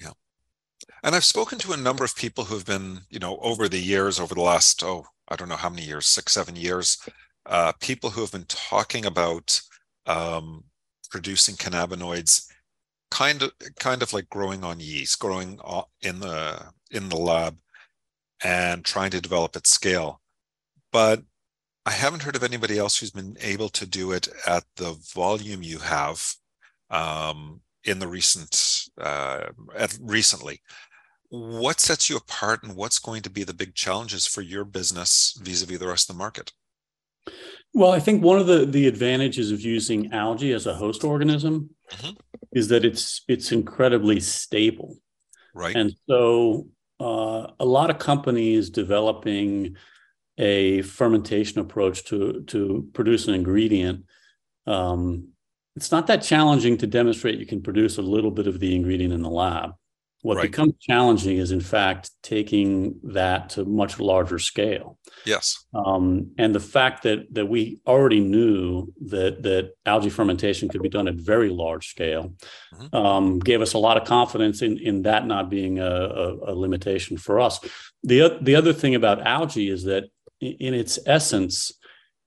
Yeah, 0.00 0.12
and 1.02 1.14
I've 1.14 1.24
spoken 1.24 1.58
to 1.60 1.72
a 1.72 1.76
number 1.76 2.04
of 2.04 2.16
people 2.16 2.44
who 2.44 2.54
have 2.54 2.66
been, 2.66 3.00
you 3.10 3.18
know, 3.18 3.38
over 3.38 3.68
the 3.68 3.78
years, 3.78 4.18
over 4.20 4.34
the 4.34 4.42
last 4.42 4.82
oh, 4.82 5.06
I 5.28 5.36
don't 5.36 5.48
know 5.48 5.56
how 5.56 5.70
many 5.70 5.82
years, 5.82 6.06
six, 6.06 6.32
seven 6.32 6.56
years, 6.56 6.98
uh, 7.46 7.72
people 7.80 8.10
who 8.10 8.20
have 8.20 8.32
been 8.32 8.46
talking 8.48 9.06
about 9.06 9.60
um, 10.06 10.64
producing 11.10 11.54
cannabinoids, 11.54 12.46
kind 13.10 13.42
of, 13.42 13.52
kind 13.78 14.02
of 14.02 14.12
like 14.12 14.28
growing 14.28 14.64
on 14.64 14.80
yeast, 14.80 15.18
growing 15.18 15.58
in 16.02 16.20
the 16.20 16.60
in 16.90 17.08
the 17.08 17.16
lab, 17.16 17.56
and 18.42 18.84
trying 18.84 19.10
to 19.10 19.20
develop 19.20 19.56
at 19.56 19.66
scale. 19.66 20.20
But 20.92 21.22
I 21.86 21.90
haven't 21.90 22.22
heard 22.22 22.36
of 22.36 22.42
anybody 22.42 22.78
else 22.78 22.98
who's 22.98 23.10
been 23.10 23.36
able 23.40 23.68
to 23.70 23.86
do 23.86 24.12
it 24.12 24.28
at 24.46 24.64
the 24.76 24.96
volume 25.14 25.62
you 25.62 25.78
have 25.78 26.34
um, 26.90 27.60
in 27.84 27.98
the 27.98 28.08
recent 28.08 28.88
uh, 29.00 29.44
at 29.76 29.98
recently. 30.00 30.62
What 31.28 31.80
sets 31.80 32.08
you 32.08 32.16
apart, 32.16 32.62
and 32.62 32.76
what's 32.76 32.98
going 32.98 33.22
to 33.22 33.30
be 33.30 33.44
the 33.44 33.54
big 33.54 33.74
challenges 33.74 34.26
for 34.26 34.40
your 34.40 34.64
business 34.64 35.38
vis-a-vis 35.42 35.78
the 35.78 35.88
rest 35.88 36.08
of 36.08 36.16
the 36.16 36.18
market? 36.18 36.52
Well, 37.72 37.90
I 37.90 37.98
think 37.98 38.22
one 38.22 38.38
of 38.38 38.46
the 38.46 38.64
the 38.64 38.86
advantages 38.86 39.50
of 39.50 39.60
using 39.60 40.12
algae 40.12 40.52
as 40.52 40.66
a 40.66 40.74
host 40.74 41.04
organism 41.04 41.70
mm-hmm. 41.90 42.12
is 42.52 42.68
that 42.68 42.84
it's 42.84 43.22
it's 43.28 43.52
incredibly 43.52 44.20
stable, 44.20 44.96
right? 45.54 45.74
And 45.74 45.92
so 46.08 46.68
uh, 47.00 47.48
a 47.58 47.64
lot 47.64 47.90
of 47.90 47.98
companies 47.98 48.70
developing 48.70 49.76
a 50.38 50.82
fermentation 50.82 51.60
approach 51.60 52.04
to 52.06 52.42
to 52.48 52.88
produce 52.92 53.28
an 53.28 53.34
ingredient, 53.34 54.04
um, 54.66 55.28
it's 55.76 55.92
not 55.92 56.06
that 56.06 56.22
challenging 56.22 56.76
to 56.78 56.86
demonstrate 56.86 57.38
you 57.38 57.46
can 57.46 57.62
produce 57.62 57.98
a 57.98 58.02
little 58.02 58.30
bit 58.30 58.46
of 58.46 58.60
the 58.60 58.74
ingredient 58.74 59.12
in 59.12 59.22
the 59.22 59.30
lab. 59.30 59.72
What 60.22 60.38
right. 60.38 60.50
becomes 60.50 60.72
challenging 60.80 61.36
is, 61.36 61.52
in 61.52 61.60
fact, 61.60 62.10
taking 62.22 62.98
that 63.02 63.50
to 63.50 63.66
much 63.66 64.00
larger 64.00 64.38
scale. 64.38 64.96
Yes. 65.26 65.66
Um, 65.74 66.30
and 66.38 66.54
the 66.54 66.60
fact 66.60 67.02
that 67.02 67.26
that 67.34 67.44
we 67.44 67.82
already 67.86 68.20
knew 68.20 68.90
that 69.08 69.42
that 69.42 69.72
algae 69.84 70.08
fermentation 70.08 70.70
could 70.70 70.80
be 70.80 70.88
done 70.88 71.08
at 71.08 71.16
very 71.16 71.50
large 71.50 71.88
scale 71.88 72.32
mm-hmm. 72.72 72.96
um, 72.96 73.38
gave 73.38 73.60
us 73.60 73.74
a 73.74 73.78
lot 73.78 73.98
of 73.98 74.08
confidence 74.08 74.62
in 74.62 74.78
in 74.78 75.02
that 75.02 75.26
not 75.26 75.50
being 75.50 75.78
a, 75.78 75.84
a, 75.84 76.52
a 76.52 76.54
limitation 76.54 77.18
for 77.18 77.38
us. 77.38 77.60
the 78.02 78.38
The 78.40 78.56
other 78.56 78.72
thing 78.72 78.94
about 78.94 79.26
algae 79.26 79.68
is 79.68 79.84
that 79.84 80.04
in 80.40 80.74
its 80.74 80.98
essence, 81.06 81.72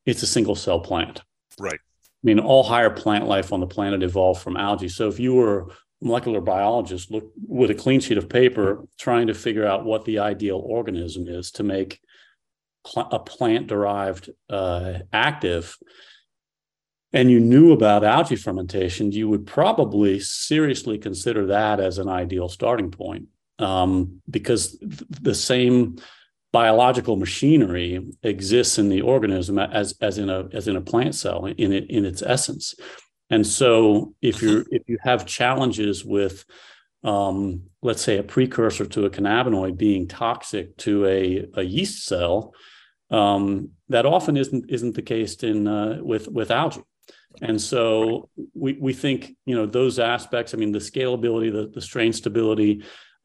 it's 0.05 0.23
a 0.23 0.27
single 0.27 0.55
cell 0.55 0.79
plant. 0.79 1.21
Right. 1.59 1.79
I 1.79 2.23
mean, 2.23 2.39
all 2.39 2.63
higher 2.63 2.89
plant 2.89 3.27
life 3.27 3.53
on 3.53 3.59
the 3.59 3.67
planet 3.67 4.03
evolved 4.03 4.41
from 4.41 4.57
algae. 4.57 4.89
So 4.89 5.07
if 5.07 5.19
you 5.19 5.35
were 5.35 5.59
a 5.59 5.65
molecular 6.01 6.41
biologist 6.41 7.11
look 7.11 7.31
with 7.47 7.71
a 7.71 7.75
clean 7.75 7.99
sheet 7.99 8.17
of 8.17 8.29
paper 8.29 8.85
trying 8.97 9.27
to 9.27 9.33
figure 9.33 9.65
out 9.65 9.85
what 9.85 10.05
the 10.05 10.19
ideal 10.19 10.57
organism 10.57 11.27
is 11.27 11.51
to 11.51 11.63
make 11.63 11.99
pl- 12.85 13.09
a 13.11 13.19
plant 13.19 13.67
derived 13.67 14.29
uh, 14.49 14.93
active, 15.13 15.77
and 17.13 17.31
you 17.31 17.39
knew 17.39 17.71
about 17.71 18.03
algae 18.03 18.35
fermentation, 18.35 19.11
you 19.11 19.29
would 19.29 19.45
probably 19.45 20.19
seriously 20.19 20.97
consider 20.97 21.47
that 21.47 21.79
as 21.79 21.97
an 21.97 22.09
ideal 22.09 22.49
starting 22.49 22.91
point 22.91 23.27
um, 23.59 24.21
because 24.29 24.77
th- 24.77 25.03
the 25.21 25.35
same 25.35 25.97
biological 26.63 27.17
machinery 27.17 27.89
exists 28.23 28.79
in 28.79 28.89
the 28.89 29.01
organism 29.01 29.59
as 29.59 29.87
as 30.01 30.17
in 30.17 30.27
a 30.37 30.39
as 30.59 30.67
in 30.67 30.75
a 30.75 30.81
plant 30.91 31.13
cell 31.13 31.45
in 31.45 31.71
it 31.71 31.85
in 31.97 32.03
its 32.03 32.23
essence. 32.35 32.73
And 33.29 33.45
so 33.45 34.15
if 34.29 34.41
you 34.41 34.65
if 34.71 34.83
you 34.87 34.97
have 35.09 35.33
challenges 35.39 36.03
with 36.03 36.45
um, 37.03 37.37
let's 37.83 38.01
say 38.01 38.17
a 38.17 38.23
precursor 38.23 38.85
to 38.85 39.05
a 39.05 39.09
cannabinoid 39.15 39.77
being 39.77 40.07
toxic 40.07 40.75
to 40.77 41.05
a, 41.05 41.45
a 41.61 41.63
yeast 41.75 42.05
cell 42.05 42.55
um, 43.11 43.69
that 43.89 44.07
often 44.07 44.35
isn't 44.35 44.63
isn't 44.75 44.95
the 44.95 45.09
case 45.13 45.35
in 45.51 45.67
uh, 45.67 45.99
with 46.01 46.27
with 46.27 46.49
algae. 46.49 46.87
And 47.49 47.61
so 47.61 48.29
we 48.55 48.71
we 48.85 48.93
think 48.93 49.19
you 49.45 49.55
know 49.55 49.67
those 49.67 49.99
aspects 49.99 50.55
i 50.55 50.57
mean 50.57 50.71
the 50.71 50.87
scalability 50.91 51.49
the, 51.57 51.65
the 51.75 51.85
strain 51.89 52.13
stability 52.13 52.73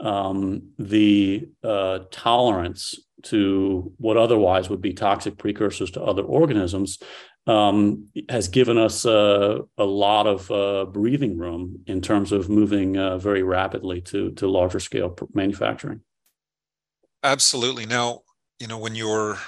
um, 0.00 0.72
the 0.78 1.48
uh, 1.62 2.00
tolerance 2.11 2.98
to 3.24 3.92
what 3.98 4.16
otherwise 4.16 4.68
would 4.68 4.81
be 4.81 4.92
toxic 4.92 5.38
precursors 5.38 5.90
to 5.92 6.02
other 6.02 6.22
organisms 6.22 6.98
um, 7.46 8.09
has 8.28 8.48
given 8.48 8.78
us 8.78 9.05
uh, 9.05 9.59
a 9.76 9.85
lot 9.85 10.26
of 10.26 10.50
uh, 10.50 10.85
breathing 10.87 11.38
room 11.38 11.81
in 11.87 12.00
terms 12.00 12.33
of 12.33 12.48
moving 12.48 12.96
uh, 12.96 13.18
very 13.18 13.42
rapidly 13.42 14.00
to 14.00 14.31
to 14.33 14.48
larger 14.48 14.81
scale 14.81 15.16
manufacturing. 15.35 16.00
Absolutely. 17.24 17.87
Now, 17.87 18.20
you 18.59 18.66
know, 18.66 18.78
when 18.78 18.94
you're 18.94 19.38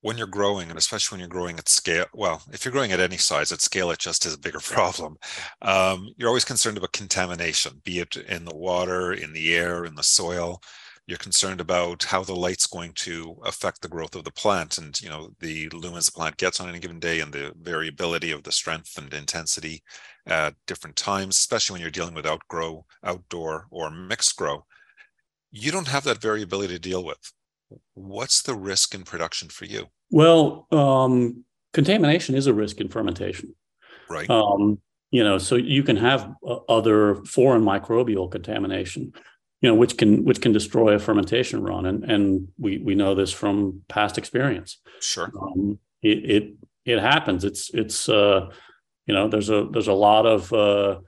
when 0.00 0.16
you're 0.16 0.26
growing, 0.26 0.70
and 0.70 0.78
especially 0.78 1.16
when 1.16 1.20
you're 1.20 1.28
growing 1.28 1.58
at 1.58 1.68
scale, 1.68 2.06
well, 2.14 2.42
if 2.52 2.64
you're 2.64 2.72
growing 2.72 2.92
at 2.92 3.00
any 3.00 3.16
size, 3.16 3.50
at 3.52 3.60
scale, 3.60 3.90
it 3.90 3.98
just 3.98 4.26
is 4.26 4.34
a 4.34 4.38
bigger 4.38 4.60
problem. 4.60 5.16
Um, 5.62 6.08
you're 6.16 6.28
always 6.28 6.44
concerned 6.44 6.76
about 6.76 6.92
contamination, 6.92 7.80
be 7.84 7.98
it 8.00 8.16
in 8.16 8.44
the 8.44 8.54
water, 8.54 9.12
in 9.12 9.32
the 9.32 9.54
air, 9.56 9.84
in 9.84 9.94
the 9.94 10.02
soil 10.02 10.60
you're 11.06 11.16
concerned 11.16 11.58
about 11.58 12.04
how 12.04 12.22
the 12.22 12.36
light's 12.36 12.66
going 12.66 12.92
to 12.92 13.34
affect 13.46 13.80
the 13.80 13.88
growth 13.88 14.14
of 14.14 14.24
the 14.24 14.30
plant 14.30 14.76
and 14.76 15.00
you 15.00 15.08
know 15.08 15.30
the 15.40 15.66
lumens 15.70 16.04
the 16.04 16.12
plant 16.12 16.36
gets 16.36 16.60
on 16.60 16.68
any 16.68 16.78
given 16.78 17.00
day 17.00 17.20
and 17.20 17.32
the 17.32 17.50
variability 17.62 18.30
of 18.30 18.42
the 18.42 18.52
strength 18.52 18.98
and 18.98 19.14
intensity 19.14 19.82
at 20.26 20.54
different 20.66 20.94
times 20.96 21.38
especially 21.38 21.72
when 21.72 21.80
you're 21.80 21.90
dealing 21.90 22.12
with 22.12 22.26
outgrow 22.26 22.84
outdoor 23.04 23.66
or 23.70 23.90
mixed 23.90 24.36
grow 24.36 24.62
you 25.50 25.70
don't 25.70 25.88
have 25.88 26.04
that 26.04 26.20
variability 26.20 26.74
to 26.74 26.80
deal 26.80 27.04
with. 27.04 27.32
What's 27.94 28.42
the 28.42 28.54
risk 28.54 28.94
in 28.94 29.04
production 29.04 29.48
for 29.48 29.64
you? 29.64 29.88
Well, 30.10 30.66
um, 30.70 31.44
contamination 31.72 32.34
is 32.34 32.46
a 32.46 32.54
risk 32.54 32.80
in 32.80 32.88
fermentation. 32.88 33.54
Right. 34.08 34.28
Um, 34.30 34.80
you 35.10 35.24
know, 35.24 35.38
so 35.38 35.56
you 35.56 35.82
can 35.82 35.96
have 35.96 36.30
uh, 36.46 36.56
other 36.68 37.16
foreign 37.24 37.62
microbial 37.62 38.30
contamination, 38.30 39.12
you 39.60 39.68
know, 39.68 39.74
which 39.74 39.96
can 39.96 40.24
which 40.24 40.40
can 40.40 40.52
destroy 40.52 40.94
a 40.94 40.98
fermentation 40.98 41.62
run, 41.62 41.86
and 41.86 42.04
and 42.04 42.48
we 42.58 42.78
we 42.78 42.94
know 42.94 43.14
this 43.14 43.32
from 43.32 43.82
past 43.88 44.18
experience. 44.18 44.78
Sure. 45.00 45.30
Um, 45.40 45.78
it, 46.02 46.30
it 46.30 46.54
it 46.84 46.98
happens. 47.00 47.44
It's 47.44 47.70
it's 47.72 48.08
uh, 48.08 48.50
you 49.06 49.14
know, 49.14 49.28
there's 49.28 49.50
a 49.50 49.66
there's 49.70 49.88
a 49.88 49.94
lot 49.94 50.26
of 50.26 50.52
uh, 50.52 51.00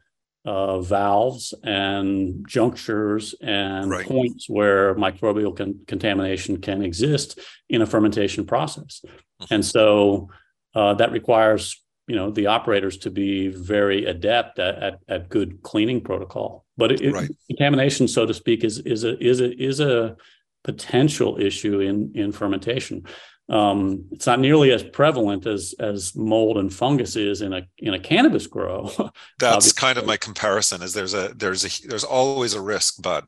uh, 0.45 0.81
valves 0.81 1.53
and 1.65 2.47
junctures 2.49 3.35
and 3.43 3.91
Right. 3.91 4.07
points 4.07 4.49
where 4.49 4.95
microbial 4.95 5.55
con- 5.57 5.81
contamination 5.87 6.61
can 6.61 6.83
exist 6.83 7.39
in 7.69 7.83
a 7.83 7.87
fermentation 7.87 8.47
process. 8.47 9.03
Mhm. 9.43 9.47
And 9.51 9.65
so 9.65 10.29
uh, 10.75 10.95
that 10.95 11.13
requires 11.13 11.83
you 12.07 12.17
know 12.17 12.31
the 12.31 12.47
operators 12.47 12.97
to 12.99 13.11
be 13.11 13.49
very 13.49 14.05
adept 14.05 14.59
at, 14.59 14.83
at, 14.83 14.99
at 15.09 15.29
good 15.29 15.63
cleaning 15.63 16.01
protocol. 16.01 16.65
But 16.77 16.91
it, 16.93 17.01
it- 17.03 17.13
Right. 17.13 17.31
contamination, 17.49 18.09
so 18.09 18.27
to 18.27 18.35
speak, 18.35 18.65
is 18.65 18.79
is 18.81 19.05
a 19.05 19.17
is 19.23 19.41
a 19.41 19.51
is 19.63 19.79
a 19.81 20.17
potential 20.65 21.39
issue 21.41 21.81
in 21.81 22.13
in 22.15 22.33
fermentation. 22.33 23.05
Um, 23.51 24.05
it's 24.13 24.27
not 24.27 24.39
nearly 24.39 24.71
as 24.71 24.83
prevalent 24.83 25.45
as 25.45 25.75
as 25.81 26.15
mold 26.15 26.57
and 26.57 26.73
fungus 26.73 27.17
is 27.17 27.43
in 27.43 27.53
a 27.53 27.63
in 27.79 27.95
a 27.95 27.99
cannabis 27.99 28.47
grow. 28.47 28.85
That's 29.41 29.57
Obviously. 29.57 29.81
kind 29.81 29.99
of 29.99 30.07
my 30.07 30.17
comparison. 30.17 30.83
Is 30.83 30.93
there's 30.93 31.15
a 31.15 31.35
there's 31.37 31.65
a 31.65 31.89
there's 31.89 32.05
always 32.05 32.55
a 32.55 32.61
risk, 32.61 33.03
but 33.03 33.25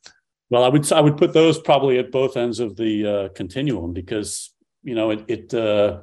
Well, 0.48 0.62
I 0.62 0.68
would 0.68 0.90
I 0.92 1.00
would 1.00 1.16
put 1.16 1.32
those 1.32 1.58
probably 1.58 1.98
at 1.98 2.12
both 2.12 2.36
ends 2.36 2.60
of 2.60 2.76
the 2.76 3.06
uh, 3.06 3.28
continuum 3.34 3.92
because 3.92 4.54
you 4.84 4.94
know 4.94 5.10
it 5.10 5.24
it 5.26 5.54
uh, 5.54 6.02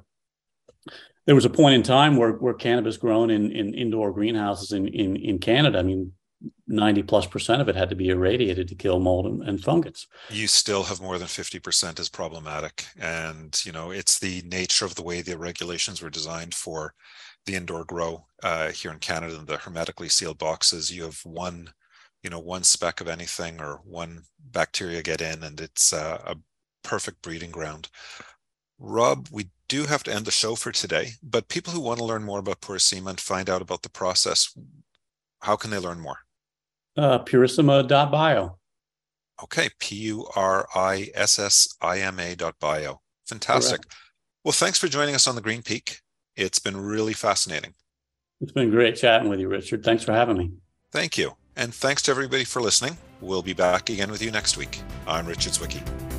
there 1.25 1.35
was 1.35 1.45
a 1.45 1.49
point 1.49 1.75
in 1.75 1.83
time 1.83 2.17
where 2.17 2.33
where 2.33 2.53
cannabis 2.53 2.97
grown 2.97 3.29
in 3.29 3.51
in 3.53 3.73
indoor 3.73 4.11
greenhouses 4.11 4.73
in 4.73 4.87
in 4.89 5.15
in 5.15 5.39
Canada. 5.39 5.79
I 5.79 5.83
mean, 5.83 6.11
ninety 6.67 7.03
plus 7.03 7.25
percent 7.25 7.61
of 7.61 7.67
it 7.67 7.75
had 7.75 7.89
to 7.89 7.95
be 7.95 8.09
irradiated 8.09 8.67
to 8.67 8.75
kill 8.75 8.99
mold 8.99 9.25
and, 9.25 9.43
and 9.43 9.63
fungus. 9.63 10.07
you 10.29 10.47
still 10.47 10.83
have 10.83 11.01
more 11.01 11.17
than 11.17 11.27
50% 11.27 11.99
is 11.99 12.09
problematic. 12.09 12.85
And, 12.99 13.59
you 13.65 13.71
know, 13.71 13.91
it's 13.91 14.19
the 14.19 14.41
nature 14.45 14.85
of 14.85 14.95
the 14.95 15.03
way 15.03 15.21
the 15.21 15.37
regulations 15.37 16.01
were 16.01 16.09
designed 16.09 16.53
for 16.53 16.93
the 17.45 17.55
indoor 17.55 17.83
grow 17.85 18.25
uh, 18.43 18.69
here 18.69 18.91
in 18.91 18.99
Canada, 18.99 19.37
and 19.37 19.47
the 19.47 19.57
hermetically 19.57 20.09
sealed 20.09 20.37
boxes. 20.37 20.91
You 20.91 21.03
have 21.03 21.19
one, 21.23 21.69
you 22.23 22.29
know, 22.29 22.39
one 22.39 22.63
speck 22.63 23.01
of 23.01 23.07
anything 23.07 23.59
or 23.59 23.81
one 23.83 24.23
bacteria 24.51 25.01
get 25.01 25.21
in, 25.21 25.43
and 25.43 25.59
it's 25.59 25.93
uh, 25.93 26.21
a 26.25 26.35
perfect 26.83 27.21
breeding 27.21 27.51
ground. 27.51 27.89
Rob, 28.77 29.27
we 29.31 29.49
do 29.67 29.85
have 29.85 30.03
to 30.03 30.13
end 30.13 30.25
the 30.25 30.31
show 30.31 30.55
for 30.55 30.71
today, 30.71 31.11
but 31.21 31.49
people 31.49 31.73
who 31.73 31.81
want 31.81 31.99
to 31.99 32.05
learn 32.05 32.23
more 32.23 32.39
about 32.39 32.61
Purissima 32.61 33.09
and 33.09 33.19
find 33.19 33.49
out 33.49 33.61
about 33.61 33.81
the 33.81 33.89
process, 33.89 34.57
how 35.41 35.55
can 35.55 35.71
they 35.71 35.77
learn 35.77 35.99
more? 35.99 36.19
Uh, 36.97 37.19
Purissima.bio. 37.19 38.57
Okay, 39.43 39.69
P 39.79 39.95
U 39.95 40.27
R 40.35 40.67
I 40.75 41.11
S 41.13 41.39
S 41.39 41.67
I 41.81 41.99
M 41.99 42.19
A 42.19 42.35
dot 42.35 42.55
bio. 42.59 43.01
Fantastic. 43.27 43.81
Well, 44.43 44.51
thanks 44.51 44.77
for 44.77 44.87
joining 44.87 45.15
us 45.15 45.27
on 45.27 45.35
the 45.35 45.41
Green 45.41 45.61
Peak. 45.61 45.99
It's 46.35 46.59
been 46.59 46.77
really 46.77 47.13
fascinating. 47.13 47.73
It's 48.41 48.51
been 48.51 48.69
great 48.69 48.95
chatting 48.95 49.29
with 49.29 49.39
you, 49.39 49.47
Richard. 49.47 49.83
Thanks 49.83 50.03
for 50.03 50.13
having 50.13 50.37
me. 50.37 50.51
Thank 50.91 51.17
you. 51.17 51.35
And 51.55 51.73
thanks 51.73 52.01
to 52.03 52.11
everybody 52.11 52.45
for 52.45 52.61
listening. 52.61 52.97
We'll 53.21 53.41
be 53.41 53.53
back 53.53 53.89
again 53.89 54.09
with 54.09 54.21
you 54.21 54.31
next 54.31 54.57
week. 54.57 54.81
I'm 55.05 55.27
Richard 55.27 55.53
Zwicky. 55.53 56.18